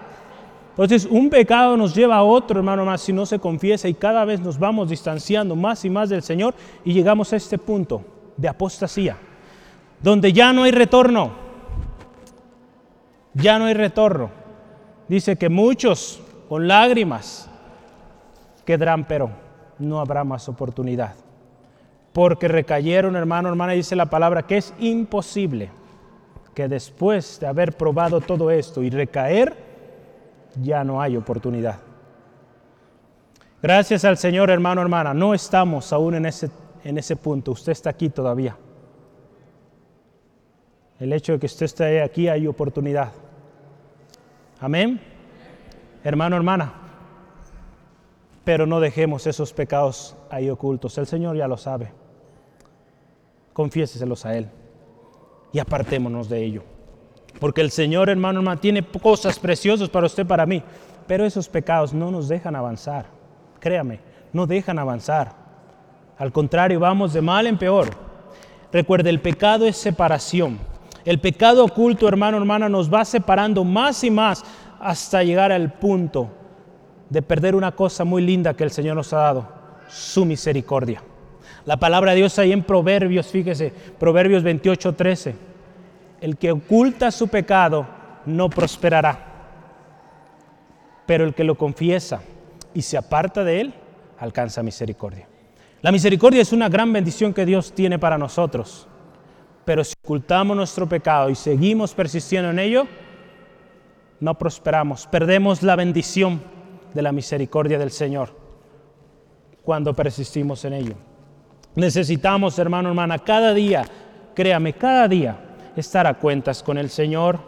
[0.72, 4.24] Entonces, un pecado nos lleva a otro, hermano, más si no se confiesa y cada
[4.24, 6.54] vez nos vamos distanciando más y más del Señor
[6.86, 8.02] y llegamos a este punto
[8.38, 9.18] de apostasía,
[10.02, 11.32] donde ya no hay retorno.
[13.34, 14.32] Ya no hay retorno.
[15.08, 17.50] Dice que muchos con lágrimas
[18.66, 19.32] quedarán, pero
[19.80, 21.16] no habrá más oportunidad.
[22.14, 25.70] Porque recayeron, hermano, hermana, dice la palabra que es imposible
[26.54, 29.56] que después de haber probado todo esto y recaer,
[30.62, 31.80] ya no hay oportunidad.
[33.62, 36.50] Gracias al Señor, hermano, hermana, no estamos aún en ese,
[36.84, 38.58] en ese punto, usted está aquí todavía.
[41.00, 43.12] El hecho de que usted esté aquí hay oportunidad.
[44.60, 45.00] Amén.
[46.04, 46.74] Hermano, hermana,
[48.44, 50.98] pero no dejemos esos pecados ahí ocultos.
[50.98, 51.99] El Señor ya lo sabe.
[53.60, 54.48] Confiéseselos a Él
[55.52, 56.64] y apartémonos de ello.
[57.42, 60.64] Porque el Señor, hermano, hermano, tiene cosas preciosas para usted, para mí.
[61.06, 63.08] Pero esos pecados no nos dejan avanzar.
[63.60, 64.00] Créame,
[64.32, 65.36] no dejan avanzar.
[66.18, 67.90] Al contrario, vamos de mal en peor.
[68.72, 70.58] Recuerde, el pecado es separación.
[71.04, 74.42] El pecado oculto, hermano, hermana, nos va separando más y más
[74.80, 76.30] hasta llegar al punto
[77.10, 79.50] de perder una cosa muy linda que el Señor nos ha dado,
[79.90, 81.04] su misericordia.
[81.70, 85.36] La palabra de Dios ahí en Proverbios, fíjese, Proverbios 28, 13.
[86.20, 87.86] El que oculta su pecado
[88.26, 89.20] no prosperará,
[91.06, 92.24] pero el que lo confiesa
[92.74, 93.74] y se aparta de él,
[94.18, 95.28] alcanza misericordia.
[95.84, 98.88] La misericordia es una gran bendición que Dios tiene para nosotros,
[99.64, 102.88] pero si ocultamos nuestro pecado y seguimos persistiendo en ello,
[104.20, 106.42] no prosperamos, perdemos la bendición
[106.96, 108.36] de la misericordia del Señor
[109.64, 111.09] cuando persistimos en ello.
[111.76, 113.86] Necesitamos, hermano, hermana, cada día,
[114.34, 115.38] créame, cada día
[115.76, 117.40] estar a cuentas con el Señor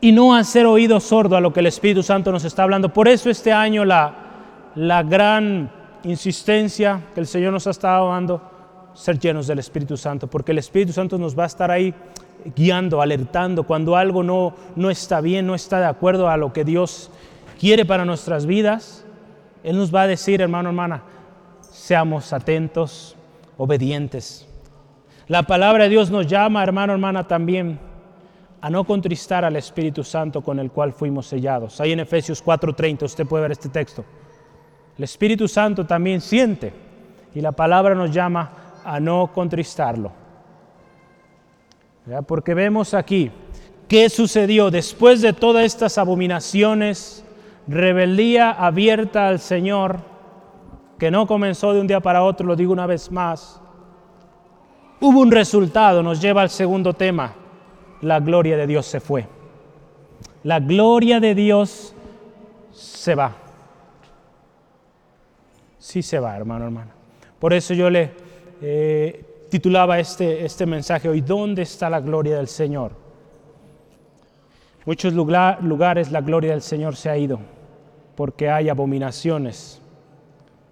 [0.00, 2.92] y no hacer oído sordo a lo que el Espíritu Santo nos está hablando.
[2.92, 4.14] Por eso este año la,
[4.74, 5.70] la gran
[6.04, 8.42] insistencia que el Señor nos ha estado dando,
[8.94, 11.94] ser llenos del Espíritu Santo, porque el Espíritu Santo nos va a estar ahí
[12.56, 16.64] guiando, alertando cuando algo no, no está bien, no está de acuerdo a lo que
[16.64, 17.10] Dios
[17.58, 19.04] quiere para nuestras vidas.
[19.62, 21.02] Él nos va a decir, hermano, hermana,
[21.72, 23.16] seamos atentos,
[23.56, 24.46] obedientes.
[25.26, 27.78] La palabra de Dios nos llama, hermano, hermana, también
[28.60, 31.80] a no contristar al Espíritu Santo con el cual fuimos sellados.
[31.80, 34.04] Ahí en Efesios 4:30 usted puede ver este texto.
[34.96, 36.72] El Espíritu Santo también siente
[37.34, 38.52] y la palabra nos llama
[38.84, 40.12] a no contristarlo.
[42.26, 43.30] Porque vemos aquí
[43.88, 47.24] qué sucedió después de todas estas abominaciones,
[47.66, 50.11] rebeldía abierta al Señor
[51.02, 53.60] que no comenzó de un día para otro, lo digo una vez más.
[55.00, 57.34] Hubo un resultado, nos lleva al segundo tema.
[58.02, 59.26] La gloria de Dios se fue.
[60.44, 61.92] La gloria de Dios
[62.70, 63.34] se va.
[65.76, 66.92] Sí se va, hermano, hermana.
[67.40, 68.12] Por eso yo le
[68.60, 72.92] eh, titulaba este, este mensaje hoy, ¿dónde está la gloria del Señor?
[74.84, 77.40] Muchos lugares la gloria del Señor se ha ido
[78.14, 79.81] porque hay abominaciones,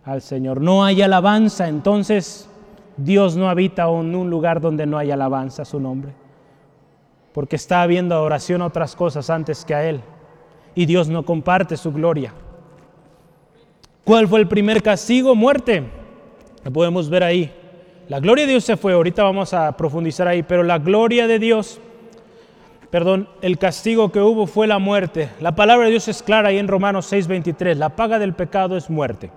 [0.04, 0.60] al Señor.
[0.60, 2.48] No hay alabanza, entonces
[2.96, 6.12] Dios no habita en un lugar donde no hay alabanza a su nombre.
[7.32, 10.00] Porque está habiendo adoración a otras cosas antes que a Él.
[10.74, 12.32] Y Dios no comparte su gloria.
[14.04, 15.34] ¿Cuál fue el primer castigo?
[15.34, 15.84] Muerte.
[16.64, 17.52] Lo podemos ver ahí.
[18.08, 21.38] La gloria de Dios se fue, ahorita vamos a profundizar ahí, pero la gloria de
[21.38, 21.80] Dios,
[22.90, 25.28] perdón, el castigo que hubo fue la muerte.
[25.40, 28.90] La palabra de Dios es clara ahí en Romanos 6:23, la paga del pecado es
[28.90, 29.30] muerte.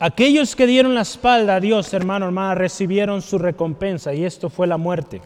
[0.00, 4.68] Aquellos que dieron la espalda a Dios, hermano, hermana, recibieron su recompensa y esto fue
[4.68, 5.20] la muerte.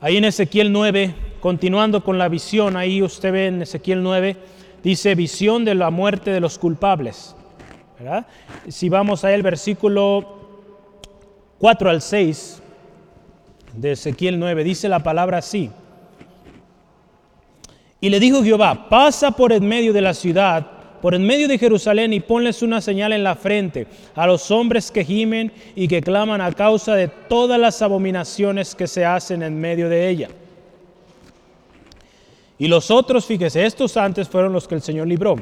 [0.00, 4.36] Ahí en Ezequiel 9, continuando con la visión, ahí usted ve en Ezequiel 9,
[4.82, 7.34] dice visión de la muerte de los culpables.
[8.68, 10.36] Si vamos a el versículo
[11.58, 12.62] 4 al 6
[13.72, 15.70] de Ezequiel 9, dice la palabra así.
[17.98, 21.58] Y le dijo Jehová, pasa por en medio de la ciudad, por en medio de
[21.58, 26.00] Jerusalén y ponles una señal en la frente a los hombres que gimen y que
[26.00, 30.28] claman a causa de todas las abominaciones que se hacen en medio de ella.
[32.58, 35.36] Y los otros, fíjese, estos antes fueron los que el Señor libró.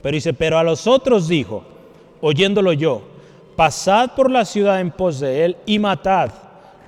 [0.00, 1.64] Pero dice, pero a los otros dijo,
[2.20, 3.02] oyéndolo yo,
[3.56, 6.30] pasad por la ciudad en pos de él y matad.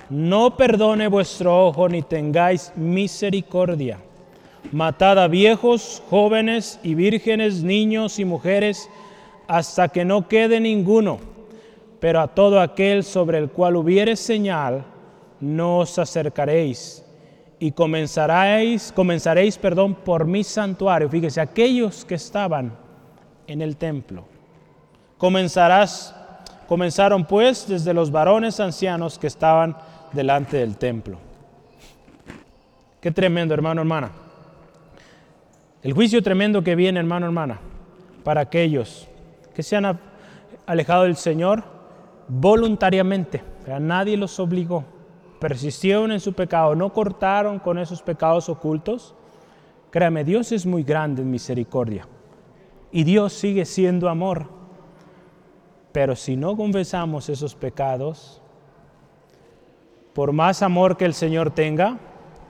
[0.09, 3.99] No perdone vuestro ojo ni tengáis misericordia
[4.71, 8.89] Matad a viejos, jóvenes y vírgenes, niños y mujeres,
[9.47, 11.19] hasta que no quede ninguno.
[11.99, 14.85] Pero a todo aquel sobre el cual hubiere señal,
[15.39, 17.03] no os acercaréis.
[17.59, 21.09] Y comenzaréis, comenzaréis, perdón, por mi santuario.
[21.09, 22.73] Fíjese, aquellos que estaban
[23.47, 24.23] en el templo.
[25.17, 26.15] Comenzarás,
[26.67, 29.75] comenzaron pues desde los varones ancianos que estaban
[30.13, 31.17] delante del templo.
[32.99, 34.11] Qué tremendo, hermano, hermana.
[35.83, 37.59] El juicio tremendo que viene, hermano, hermana,
[38.23, 39.07] para aquellos
[39.55, 39.99] que se han
[40.67, 41.63] alejado del Señor
[42.27, 43.41] voluntariamente,
[43.79, 44.85] nadie los obligó,
[45.39, 49.15] persistieron en su pecado, no cortaron con esos pecados ocultos.
[49.89, 52.07] Créame, Dios es muy grande en misericordia
[52.91, 54.45] y Dios sigue siendo amor.
[55.91, 58.41] Pero si no confesamos esos pecados,
[60.13, 61.97] por más amor que el Señor tenga,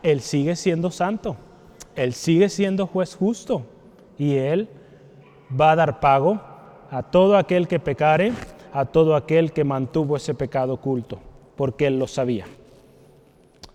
[0.03, 1.37] Él sigue siendo santo.
[1.95, 3.63] Él sigue siendo juez justo
[4.17, 4.67] y Él
[5.59, 6.39] va a dar pago
[6.89, 8.33] a todo aquel que pecare,
[8.73, 11.19] a todo aquel que mantuvo ese pecado oculto,
[11.55, 12.45] porque Él lo sabía.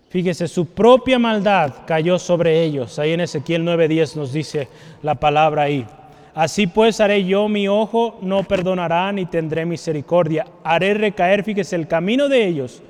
[0.09, 2.97] Fíjese, su propia maldad cayó sobre ellos.
[2.97, 4.69] Ahí en Ezequiel 9:10 nos dice
[5.03, 5.85] la palabra ahí.
[6.33, 10.45] Así pues haré yo mi ojo, no perdonará ni tendré misericordia.
[10.63, 12.81] Haré recaer, fíjese, el camino de ellos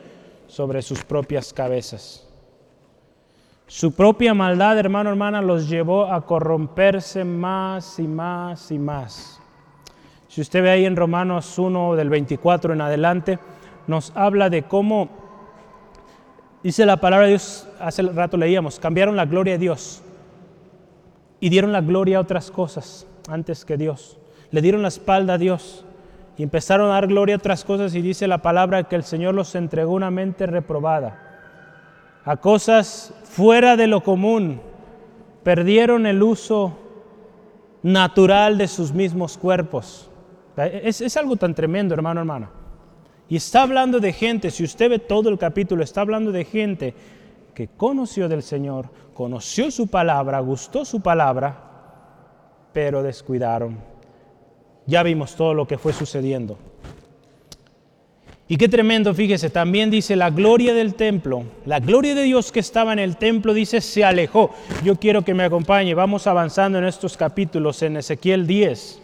[0.47, 2.26] sobre sus propias cabezas.
[3.67, 9.41] Su propia maldad, hermano, hermana, los llevó a corromperse más y más y más.
[10.29, 13.39] Si usted ve ahí en Romanos 1 del 24 en adelante,
[13.85, 15.09] nos habla de cómo,
[16.63, 20.01] dice la palabra de Dios, hace rato leíamos, cambiaron la gloria de Dios
[21.41, 24.17] y dieron la gloria a otras cosas antes que Dios.
[24.49, 25.83] Le dieron la espalda a Dios
[26.37, 29.35] y empezaron a dar gloria a otras cosas y dice la palabra que el Señor
[29.35, 31.27] los entregó una mente reprobada
[32.27, 34.61] a cosas fuera de lo común,
[35.43, 36.77] perdieron el uso
[37.83, 40.09] natural de sus mismos cuerpos.
[40.57, 42.49] Es, algo tan tremendo, hermano, hermana.
[43.29, 46.95] Y está hablando de gente, si usted ve todo el capítulo, está hablando de gente
[47.53, 51.55] que conoció del Señor, conoció su palabra, gustó su palabra,
[52.73, 53.77] pero descuidaron.
[54.85, 56.57] Ya vimos todo lo que fue sucediendo.
[58.49, 62.61] Y qué tremendo, fíjese, también dice la gloria del templo, la gloria de Dios que
[62.61, 64.51] estaba en el templo, dice, se alejó.
[64.85, 69.01] Yo quiero que me acompañe, vamos avanzando en estos capítulos, en Ezequiel 10,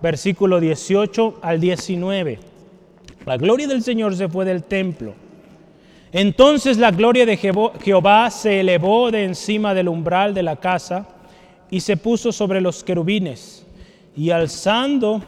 [0.00, 2.38] versículo 18 al 19.
[3.26, 5.14] La gloria del Señor se fue del templo.
[6.10, 11.08] Entonces la gloria de Jehová se elevó de encima del umbral de la casa
[11.70, 13.66] y se puso sobre los querubines.
[14.14, 15.22] Y alzando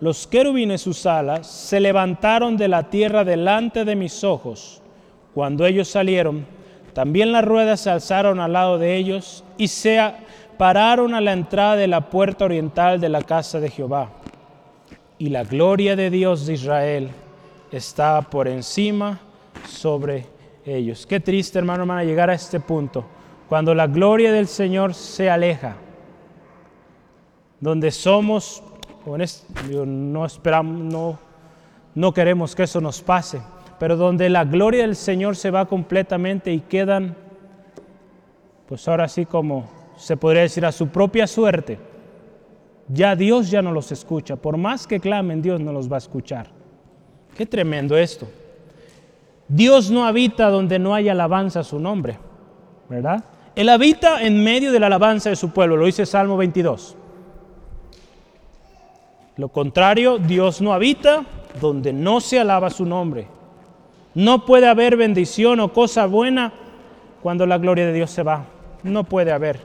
[0.00, 4.82] los querubines sus alas se levantaron de la tierra delante de mis ojos.
[5.34, 6.46] Cuando ellos salieron,
[6.92, 10.00] también las ruedas se alzaron al lado de ellos y se
[10.58, 14.10] pararon a la entrada de la puerta oriental de la casa de Jehová.
[15.18, 17.10] Y la gloria de Dios de Israel
[17.72, 19.20] está por encima
[19.66, 20.26] sobre
[20.64, 21.06] ellos.
[21.06, 23.04] Qué triste, hermano, hermana, llegar a este punto,
[23.48, 25.76] cuando la gloria del Señor se aleja,
[27.60, 28.62] donde somos
[29.86, 31.18] no esperamos, no,
[31.94, 33.40] no queremos que eso nos pase,
[33.78, 37.14] pero donde la gloria del Señor se va completamente y quedan,
[38.66, 41.78] pues ahora sí como se podría decir a su propia suerte,
[42.88, 45.98] ya Dios ya no los escucha, por más que clamen, Dios no los va a
[45.98, 46.48] escuchar.
[47.36, 48.26] Qué tremendo esto.
[49.48, 52.18] Dios no habita donde no hay alabanza a su nombre,
[52.88, 53.24] ¿verdad?
[53.54, 56.96] Él habita en medio de la alabanza de su pueblo, lo dice Salmo 22.
[59.36, 61.24] Lo contrario, Dios no habita
[61.60, 63.28] donde no se alaba su nombre.
[64.14, 66.52] No puede haber bendición o cosa buena
[67.22, 68.46] cuando la gloria de Dios se va.
[68.82, 69.60] No puede haber.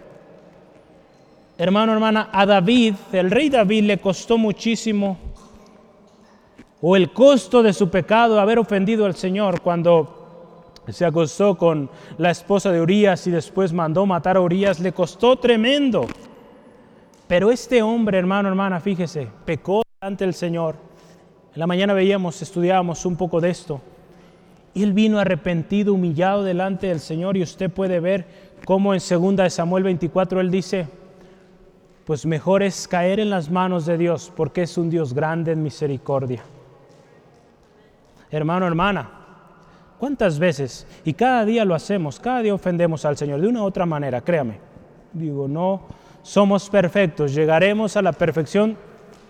[1.57, 5.17] Hermano, hermana, a David, el rey David le costó muchísimo,
[6.81, 12.31] o el costo de su pecado, haber ofendido al Señor cuando se acostó con la
[12.31, 16.07] esposa de Urias y después mandó matar a Urias, le costó tremendo.
[17.31, 20.75] Pero este hombre, hermano, hermana, fíjese, pecó ante el Señor.
[21.53, 23.79] En la mañana veíamos, estudiábamos un poco de esto.
[24.73, 28.25] Y él vino arrepentido, humillado delante del Señor y usted puede ver
[28.65, 30.87] cómo en 2 Samuel 24 él dice,
[32.03, 35.63] pues mejor es caer en las manos de Dios porque es un Dios grande en
[35.63, 36.43] misericordia.
[38.29, 39.09] Hermano, hermana,
[39.99, 40.85] ¿cuántas veces?
[41.05, 44.19] Y cada día lo hacemos, cada día ofendemos al Señor de una u otra manera,
[44.19, 44.59] créame.
[45.13, 48.77] Digo, no somos perfectos, llegaremos a la perfección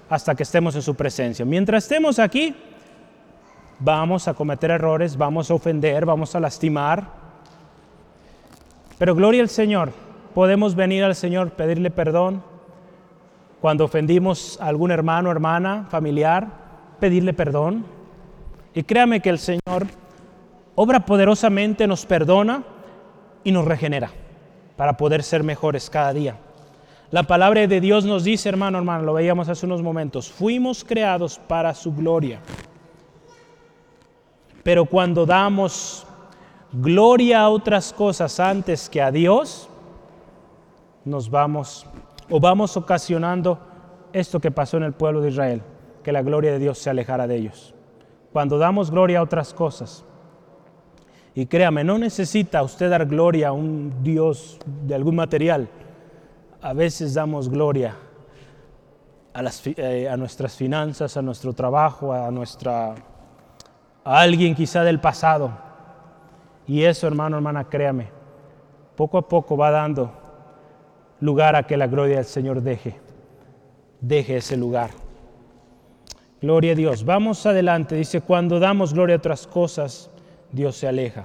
[0.09, 1.45] hasta que estemos en su presencia.
[1.45, 2.55] Mientras estemos aquí,
[3.79, 7.07] vamos a cometer errores, vamos a ofender, vamos a lastimar.
[8.97, 9.91] Pero gloria al Señor,
[10.33, 12.43] podemos venir al Señor, pedirle perdón.
[13.61, 16.47] Cuando ofendimos a algún hermano, hermana, familiar,
[16.99, 17.85] pedirle perdón.
[18.73, 19.87] Y créame que el Señor
[20.75, 22.63] obra poderosamente, nos perdona
[23.43, 24.11] y nos regenera
[24.75, 26.37] para poder ser mejores cada día.
[27.11, 31.37] La palabra de Dios nos dice, hermano, hermano, lo veíamos hace unos momentos, fuimos creados
[31.37, 32.39] para su gloria.
[34.63, 36.07] Pero cuando damos
[36.71, 39.67] gloria a otras cosas antes que a Dios,
[41.03, 41.85] nos vamos
[42.29, 43.59] o vamos ocasionando
[44.13, 45.63] esto que pasó en el pueblo de Israel,
[46.03, 47.75] que la gloria de Dios se alejara de ellos.
[48.31, 50.05] Cuando damos gloria a otras cosas,
[51.35, 55.67] y créame, no necesita usted dar gloria a un Dios de algún material,
[56.61, 57.95] a veces damos gloria
[59.33, 62.95] a, eh, a nuestras finanzas, a nuestro trabajo, a, nuestra,
[64.03, 65.51] a alguien quizá del pasado.
[66.67, 68.09] Y eso, hermano, hermana, créame,
[68.95, 70.11] poco a poco va dando
[71.19, 72.99] lugar a que la gloria del Señor deje,
[73.99, 74.91] deje ese lugar.
[76.41, 77.05] Gloria a Dios.
[77.05, 77.95] Vamos adelante.
[77.95, 80.09] Dice, cuando damos gloria a otras cosas,
[80.51, 81.23] Dios se aleja.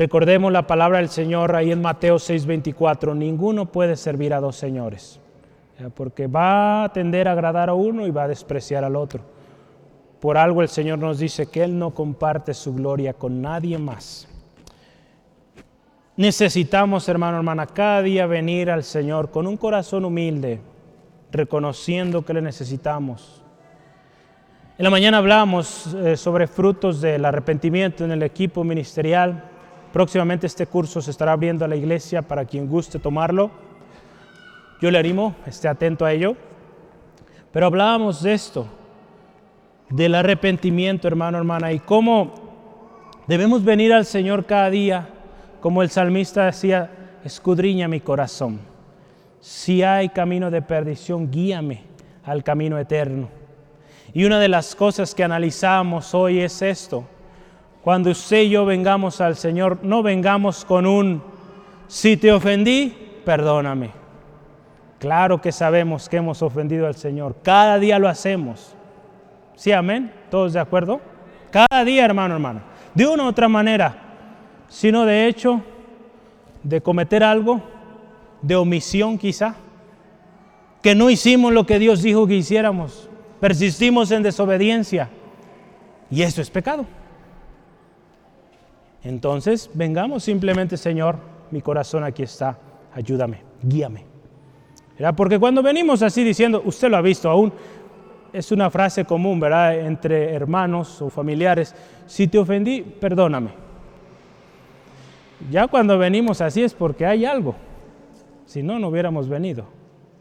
[0.00, 5.20] Recordemos la palabra del Señor ahí en Mateo 6:24, ninguno puede servir a dos señores,
[5.94, 9.20] porque va a tender a agradar a uno y va a despreciar al otro.
[10.18, 14.26] Por algo el Señor nos dice que Él no comparte su gloria con nadie más.
[16.16, 20.62] Necesitamos, hermano, hermana, cada día venir al Señor con un corazón humilde,
[21.30, 23.42] reconociendo que le necesitamos.
[24.78, 29.49] En la mañana hablamos eh, sobre frutos del arrepentimiento en el equipo ministerial.
[29.92, 33.50] Próximamente este curso se estará abriendo a la iglesia para quien guste tomarlo.
[34.80, 36.36] Yo le animo, esté atento a ello.
[37.52, 38.66] Pero hablábamos de esto,
[39.88, 42.32] del arrepentimiento, hermano, hermana, y cómo
[43.26, 45.08] debemos venir al Señor cada día,
[45.60, 46.90] como el salmista decía,
[47.24, 48.60] escudriña mi corazón.
[49.40, 51.82] Si hay camino de perdición, guíame
[52.24, 53.28] al camino eterno.
[54.12, 57.04] Y una de las cosas que analizamos hoy es esto,
[57.82, 61.22] cuando usted y yo vengamos al Señor, no vengamos con un,
[61.88, 63.90] si te ofendí, perdóname.
[64.98, 67.36] Claro que sabemos que hemos ofendido al Señor.
[67.42, 68.74] Cada día lo hacemos.
[69.56, 70.12] ¿Sí, amén?
[70.30, 71.00] ¿Todos de acuerdo?
[71.50, 72.60] Cada día, hermano, hermano.
[72.94, 73.96] De una u otra manera.
[74.68, 75.62] Sino de hecho,
[76.62, 77.62] de cometer algo,
[78.42, 79.54] de omisión quizá,
[80.82, 83.08] que no hicimos lo que Dios dijo que hiciéramos.
[83.40, 85.08] Persistimos en desobediencia.
[86.10, 86.84] Y eso es pecado.
[89.02, 91.16] Entonces, vengamos simplemente, Señor,
[91.50, 92.58] mi corazón aquí está,
[92.94, 94.04] ayúdame, guíame.
[95.16, 97.52] Porque cuando venimos así diciendo, usted lo ha visto aún,
[98.32, 99.78] es una frase común, ¿verdad?
[99.80, 101.74] Entre hermanos o familiares,
[102.06, 103.50] si te ofendí, perdóname.
[105.50, 107.54] Ya cuando venimos así es porque hay algo,
[108.44, 109.64] si no, no hubiéramos venido,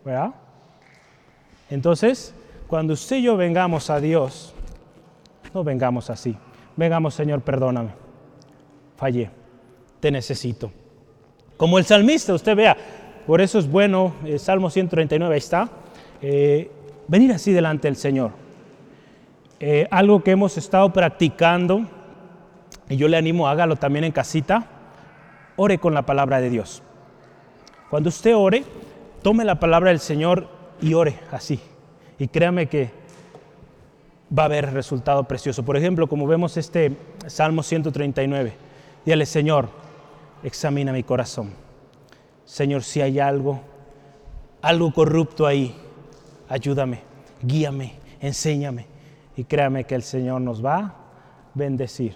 [0.05, 0.33] ¿verdad?
[1.69, 2.33] Entonces,
[2.67, 4.55] cuando usted y yo vengamos a Dios,
[5.53, 6.37] no vengamos así,
[6.77, 8.08] vengamos, Señor, perdóname
[8.99, 9.31] fallé,
[10.01, 10.71] te necesito.
[11.55, 12.75] Como el salmista, usted vea,
[13.25, 15.69] por eso es bueno, el Salmo 139 está,
[16.21, 16.69] eh,
[17.07, 18.31] venir así delante del Señor.
[19.61, 21.85] Eh, algo que hemos estado practicando,
[22.89, 24.67] y yo le animo, hágalo también en casita,
[25.55, 26.83] ore con la palabra de Dios.
[27.89, 28.63] Cuando usted ore,
[29.21, 30.47] tome la palabra del Señor
[30.81, 31.59] y ore así.
[32.17, 32.91] Y créame que
[34.37, 35.63] va a haber resultado precioso.
[35.63, 36.95] Por ejemplo, como vemos este
[37.27, 38.68] Salmo 139.
[39.05, 39.69] Dile, Señor,
[40.43, 41.51] examina mi corazón.
[42.45, 43.61] Señor, si hay algo,
[44.61, 45.75] algo corrupto ahí,
[46.47, 47.01] ayúdame,
[47.41, 48.87] guíame, enséñame.
[49.37, 50.95] Y créame que el Señor nos va a
[51.53, 52.15] bendecir.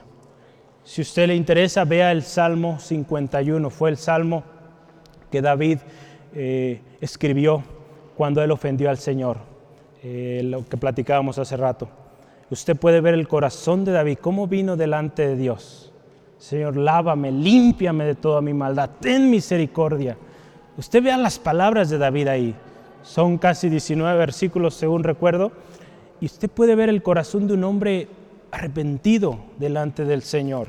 [0.84, 3.70] Si usted le interesa, vea el Salmo 51.
[3.70, 4.44] Fue el Salmo
[5.32, 5.80] que David
[6.34, 7.64] eh, escribió
[8.18, 9.38] cuando él ofendió al Señor.
[10.04, 11.88] Eh, lo que platicábamos hace rato.
[12.50, 15.83] Usted puede ver el corazón de David, cómo vino delante de Dios
[16.44, 20.18] Señor, lávame, límpiame de toda mi maldad, ten misericordia.
[20.76, 22.56] Usted vea las palabras de David ahí.
[23.02, 25.54] Son casi 19 versículos, según recuerdo.
[26.20, 28.10] Y usted puede ver el corazón de un hombre
[28.52, 30.68] arrepentido delante del Señor.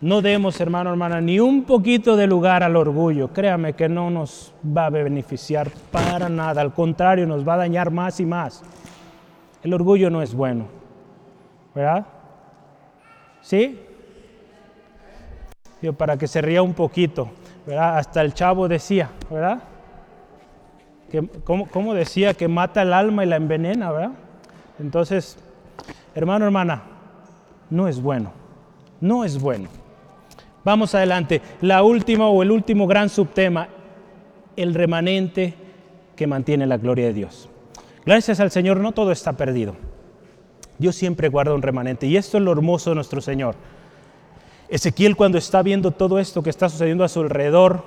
[0.00, 3.32] No demos, hermano, hermana, ni un poquito de lugar al orgullo.
[3.32, 6.60] Créame que no nos va a beneficiar para nada.
[6.60, 8.64] Al contrario, nos va a dañar más y más.
[9.62, 10.66] El orgullo no es bueno.
[11.72, 12.04] ¿Verdad?
[13.42, 13.84] ¿Sí?
[15.96, 17.30] Para que se ría un poquito.
[17.78, 19.62] Hasta el chavo decía, ¿verdad?
[21.10, 22.34] Que, ¿cómo, ¿Cómo decía?
[22.34, 24.12] Que mata el alma y la envenena, ¿verdad?
[24.78, 25.38] Entonces,
[26.14, 26.82] hermano, hermana,
[27.70, 28.32] no es bueno.
[29.00, 29.68] No es bueno.
[30.64, 31.40] Vamos adelante.
[31.60, 33.68] La última o el último gran subtema,
[34.56, 35.54] el remanente
[36.16, 37.48] que mantiene la gloria de Dios.
[38.04, 39.76] Gracias al Señor no todo está perdido.
[40.78, 43.54] Dios siempre guarda un remanente y esto es lo hermoso de nuestro Señor.
[44.68, 47.84] Ezequiel cuando está viendo todo esto que está sucediendo a su alrededor,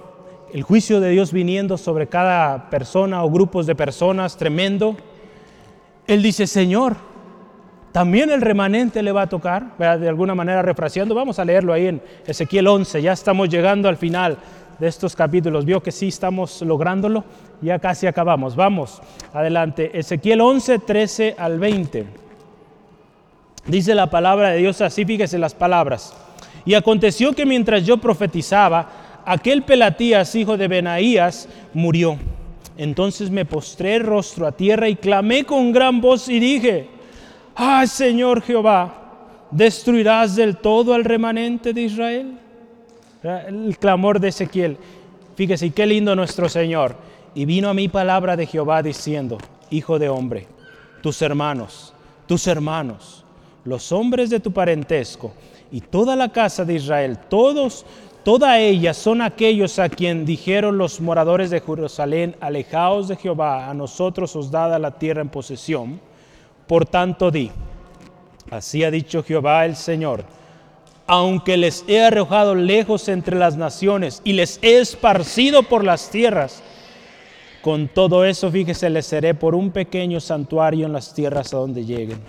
[0.51, 4.97] el juicio de Dios viniendo sobre cada persona o grupos de personas tremendo,
[6.07, 6.95] él dice, Señor,
[7.91, 11.13] también el remanente le va a tocar, de alguna manera refraseando.
[11.13, 14.37] Vamos a leerlo ahí en Ezequiel 11, ya estamos llegando al final
[14.79, 15.65] de estos capítulos.
[15.65, 17.23] Vio que sí estamos lográndolo,
[17.61, 18.55] ya casi acabamos.
[18.55, 19.01] Vamos,
[19.33, 19.97] adelante.
[19.97, 22.05] Ezequiel 11, 13 al 20.
[23.67, 26.15] Dice la palabra de Dios así, fíjese las palabras.
[26.65, 32.17] Y aconteció que mientras yo profetizaba, aquel Pelatías, hijo de Benaías, murió.
[32.77, 36.87] Entonces me postré rostro a tierra y clamé con gran voz y dije,
[37.55, 38.97] ¡Ay, Señor Jehová!
[39.51, 42.37] ¿Destruirás del todo al remanente de Israel?
[43.23, 44.77] El clamor de Ezequiel.
[45.35, 46.95] Fíjese, qué lindo nuestro Señor.
[47.35, 49.37] Y vino a mí palabra de Jehová diciendo,
[49.69, 50.47] Hijo de hombre,
[51.01, 51.93] tus hermanos,
[52.27, 53.25] tus hermanos,
[53.63, 55.33] los hombres de tu parentesco
[55.71, 57.85] y toda la casa de Israel, todos,
[58.23, 63.73] toda ella son aquellos a quien dijeron los moradores de Jerusalén, alejaos de Jehová, a
[63.73, 65.99] nosotros os dada la tierra en posesión
[66.71, 67.51] por tanto di,
[68.49, 70.23] así ha dicho Jehová el Señor,
[71.05, 76.63] aunque les he arrojado lejos entre las naciones y les he esparcido por las tierras,
[77.61, 81.83] con todo eso, fíjese, les seré por un pequeño santuario en las tierras a donde
[81.83, 82.21] lleguen.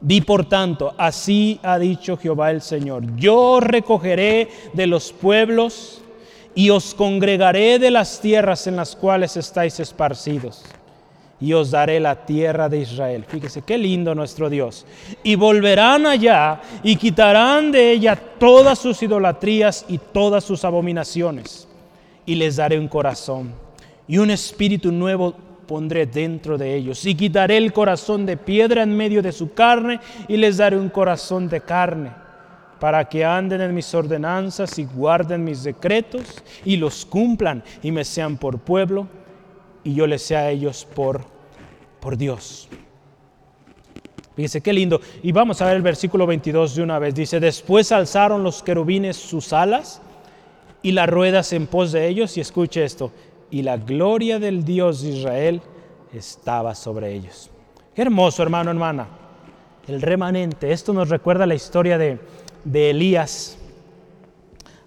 [0.00, 6.02] Di por tanto, así ha dicho Jehová el Señor, yo recogeré de los pueblos
[6.54, 10.64] y os congregaré de las tierras en las cuales estáis esparcidos
[11.40, 13.24] y os daré la tierra de Israel.
[13.28, 14.86] Fíjese qué lindo nuestro Dios.
[15.22, 21.68] Y volverán allá y quitarán de ella todas sus idolatrías y todas sus abominaciones.
[22.24, 23.52] Y les daré un corazón
[24.08, 25.34] y un espíritu nuevo
[25.66, 27.04] pondré dentro de ellos.
[27.04, 30.88] Y quitaré el corazón de piedra en medio de su carne y les daré un
[30.88, 32.10] corazón de carne
[32.78, 38.04] para que anden en mis ordenanzas y guarden mis decretos y los cumplan y me
[38.04, 39.08] sean por pueblo
[39.82, 41.22] y yo les sea a ellos por,
[42.00, 42.68] por Dios.
[44.34, 45.00] Fíjense qué lindo.
[45.22, 47.14] Y vamos a ver el versículo 22 de una vez.
[47.14, 50.02] Dice, después alzaron los querubines sus alas
[50.82, 52.36] y las ruedas en pos de ellos.
[52.36, 53.12] Y escuche esto.
[53.50, 55.62] Y la gloria del Dios de Israel
[56.12, 57.50] estaba sobre ellos.
[57.94, 59.08] Hermoso, hermano, hermana.
[59.86, 60.72] El remanente.
[60.72, 62.18] Esto nos recuerda la historia de,
[62.64, 63.58] de Elías.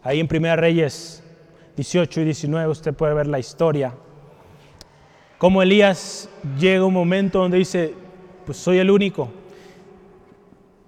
[0.04, 1.24] Ahí en Primera Reyes
[1.76, 3.94] 18 y 19 usted puede ver la historia.
[5.38, 6.30] Como Elías
[6.60, 7.94] llega un momento donde dice,
[8.46, 9.30] pues soy el único.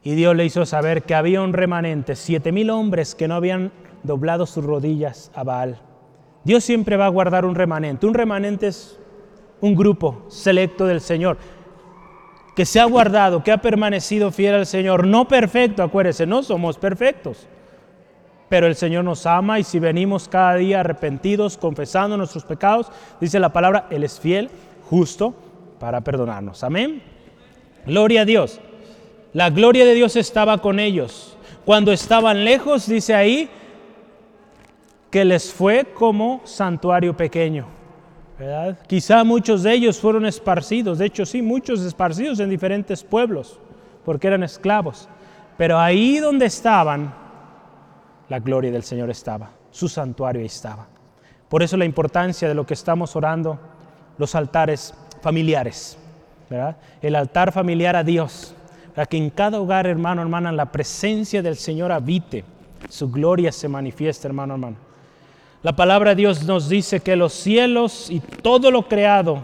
[0.04, 3.72] Y Dios le hizo saber que había un remanente, siete mil hombres que no habían
[4.04, 5.80] doblado sus rodillas a Baal.
[6.44, 8.06] Dios siempre va a guardar un remanente.
[8.06, 8.98] Un remanente es
[9.60, 11.38] un grupo selecto del Señor
[12.56, 15.08] que se ha guardado, que ha permanecido fiel al Señor.
[15.08, 17.48] No perfecto, acuérdense, no somos perfectos
[18.52, 22.88] pero el Señor nos ama y si venimos cada día arrepentidos, confesando nuestros pecados,
[23.22, 24.50] dice la palabra, Él es fiel,
[24.90, 25.34] justo,
[25.80, 26.62] para perdonarnos.
[26.62, 27.02] Amén.
[27.86, 28.60] Gloria a Dios.
[29.32, 31.38] La gloria de Dios estaba con ellos.
[31.64, 33.50] Cuando estaban lejos, dice ahí,
[35.12, 37.68] que les fue como santuario pequeño.
[38.40, 38.80] ¿verdad?
[38.88, 43.60] Quizá muchos de ellos fueron esparcidos, de hecho sí, muchos esparcidos en diferentes pueblos,
[44.04, 45.08] porque eran esclavos.
[45.58, 47.14] Pero ahí donde estaban,
[48.30, 50.88] la gloria del Señor estaba, su santuario estaba.
[51.50, 53.60] Por eso la importancia de lo que estamos orando,
[54.18, 55.98] los altares familiares,
[56.50, 56.78] ¿verdad?
[57.02, 58.56] El altar familiar a Dios,
[58.96, 62.46] para que en cada hogar, hermano, hermana, la presencia del Señor habite,
[62.90, 64.91] su gloria se manifiesta, hermano, hermano.
[65.64, 69.44] La palabra de Dios nos dice que los cielos y todo lo creado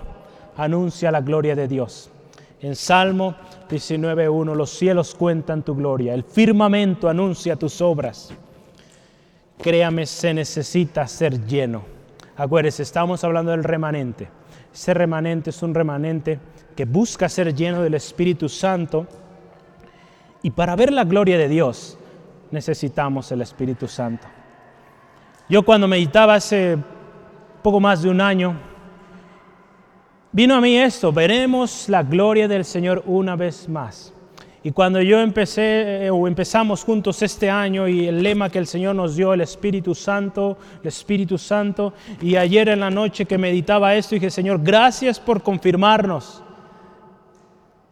[0.58, 2.10] anuncia la gloria de Dios.
[2.60, 3.36] En Salmo
[3.70, 8.34] 19.1, los cielos cuentan tu gloria, el firmamento anuncia tus obras.
[9.62, 11.84] Créame, se necesita ser lleno.
[12.36, 14.28] Acuérdese, estamos hablando del remanente.
[14.74, 16.40] Ese remanente es un remanente
[16.76, 19.06] que busca ser lleno del Espíritu Santo.
[20.42, 21.98] Y para ver la gloria de Dios
[22.50, 24.28] necesitamos el Espíritu Santo.
[25.50, 26.78] Yo cuando meditaba hace
[27.64, 28.60] poco más de un año,
[30.32, 34.14] vino a mí esto, veremos la gloria del Señor una vez más.
[34.64, 38.68] Y cuando yo empecé eh, o empezamos juntos este año y el lema que el
[38.68, 43.38] Señor nos dio, el Espíritu Santo, el Espíritu Santo, y ayer en la noche que
[43.38, 46.44] meditaba esto dije, Señor, gracias por confirmarnos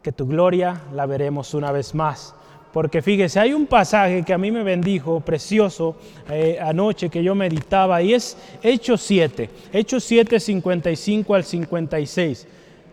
[0.04, 2.36] que tu gloria la veremos una vez más.
[2.76, 5.96] Porque fíjese, hay un pasaje que a mí me bendijo, precioso,
[6.30, 12.46] eh, anoche que yo meditaba, y es Hechos 7, Hechos 7, 55 al 56.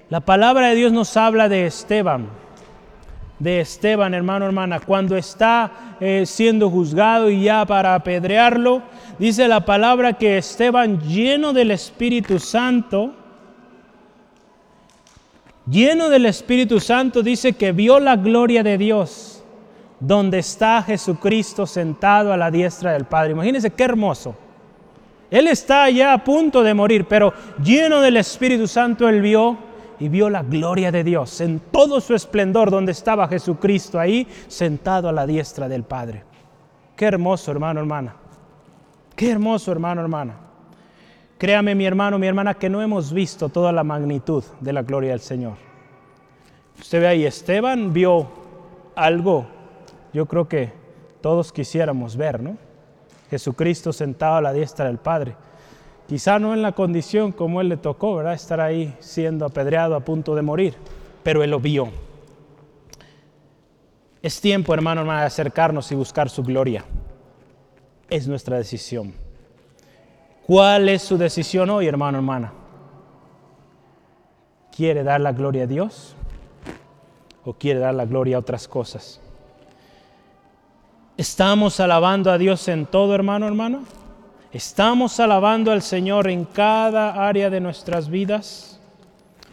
[0.09, 2.29] La palabra de Dios nos habla de Esteban,
[3.41, 8.83] de Esteban, hermano, hermana, cuando está eh, siendo juzgado y ya para apedrearlo,
[9.19, 13.15] dice la palabra que Esteban, lleno del Espíritu Santo,
[15.67, 19.42] lleno del Espíritu Santo, dice que vio la gloria de Dios,
[20.03, 23.33] donde está Jesucristo sentado a la diestra del Padre.
[23.33, 24.35] Imagínense qué hermoso.
[25.31, 27.33] Él está ya a punto de morir, pero
[27.63, 29.57] lleno del Espíritu Santo, él vio
[30.01, 35.09] y vio la gloria de Dios en todo su esplendor donde estaba Jesucristo ahí sentado
[35.09, 36.25] a la diestra del Padre.
[36.97, 38.17] Qué hermoso hermano, hermana.
[39.15, 40.35] Qué hermoso hermano, hermana.
[41.39, 45.11] Créame mi hermano, mi hermana, que no hemos visto toda la magnitud de la gloria
[45.11, 45.55] del Señor.
[46.79, 48.29] Usted ve ahí, Esteban vio
[48.97, 49.47] algo,
[50.13, 50.73] yo creo que
[51.21, 52.57] todos quisiéramos ver, ¿no?
[53.31, 55.35] Jesucristo sentado a la diestra del Padre.
[56.07, 58.35] Quizá no en la condición como él le tocó, ¿verdad?
[58.35, 60.75] Estar ahí siendo apedreado a punto de morir,
[61.23, 61.89] pero él lo vio.
[64.21, 66.85] Es tiempo, hermano, hermano, de acercarnos y buscar su gloria.
[68.11, 69.15] Es nuestra decisión.
[70.47, 72.53] ¿Cuál es su decisión hoy, hermano, hermana?
[74.77, 76.15] ¿Quiere dar la gloria a Dios
[77.45, 79.22] o quiere dar la gloria a otras cosas?
[81.23, 83.85] ¿Estamos alabando a Dios en todo, hermano, hermano?
[84.51, 88.81] ¿Estamos alabando al Señor en cada área de nuestras vidas?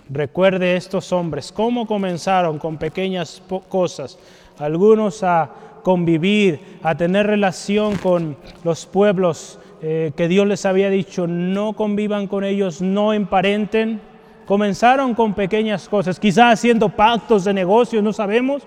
[0.10, 4.18] Recuerde estos hombres, cómo comenzaron con pequeñas cosas,
[4.58, 5.52] algunos a
[5.84, 12.26] convivir, a tener relación con los pueblos eh, que Dios les había dicho, no convivan
[12.26, 14.02] con ellos, no emparenten.
[14.48, 18.64] Comenzaron con pequeñas cosas, quizás haciendo pactos de negocios, no sabemos,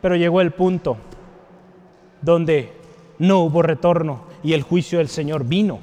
[0.00, 0.96] pero llegó el punto
[2.24, 2.72] donde
[3.18, 5.78] no hubo retorno y el juicio del Señor vino.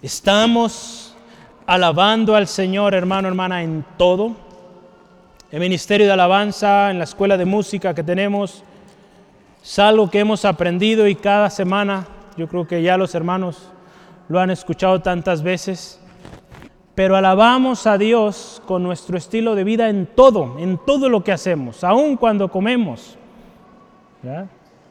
[0.00, 1.14] Estamos
[1.66, 4.36] alabando al Señor, hermano, hermana, en todo.
[5.50, 8.62] El ministerio de alabanza, en la escuela de música que tenemos,
[9.62, 12.06] es algo que hemos aprendido y cada semana,
[12.36, 13.70] yo creo que ya los hermanos
[14.28, 16.00] lo han escuchado tantas veces,
[16.94, 21.32] pero alabamos a Dios con nuestro estilo de vida en todo, en todo lo que
[21.32, 23.16] hacemos, aun cuando comemos.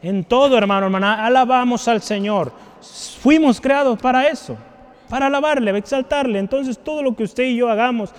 [0.06, 2.51] En todo, hermano, hermana, alabamos al Señor.
[3.24, 4.56] Fuimos creados para eso,
[5.10, 6.38] para alabarle, exaltarle.
[6.38, 8.14] Entonces, todo lo que usted y yo hagamos,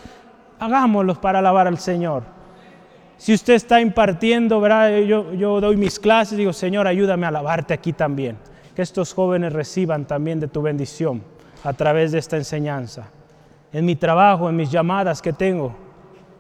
[0.59, 2.25] hagámoslo para alabar al Señor.
[3.17, 4.99] Si usted está impartiendo, ¿verdad?
[5.03, 8.37] Yo, yo doy mis clases, digo, Señor, ayúdame a alabarte aquí también.
[8.75, 11.23] Que estos jóvenes reciban también de tu bendición
[11.63, 13.11] a través de esta enseñanza.
[13.73, 15.73] En mi trabajo, en mis llamadas que tengo,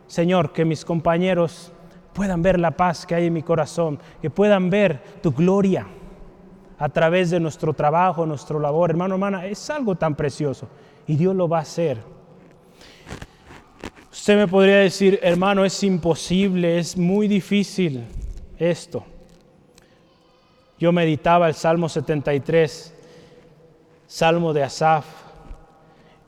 [0.08, 1.72] Señor, que mis compañeros
[2.16, 5.86] puedan ver la paz que hay en mi corazón, que puedan ver tu gloria
[6.78, 8.88] a través de nuestro trabajo, nuestro labor.
[8.88, 10.66] Hermano, hermana, es algo tan precioso
[11.06, 11.98] y Dios lo va a hacer.
[14.10, 18.06] Usted me podría decir, hermano, es imposible, es muy difícil
[18.58, 19.04] esto.
[20.78, 22.94] Yo meditaba el Salmo 73,
[24.06, 25.04] Salmo de Asaf.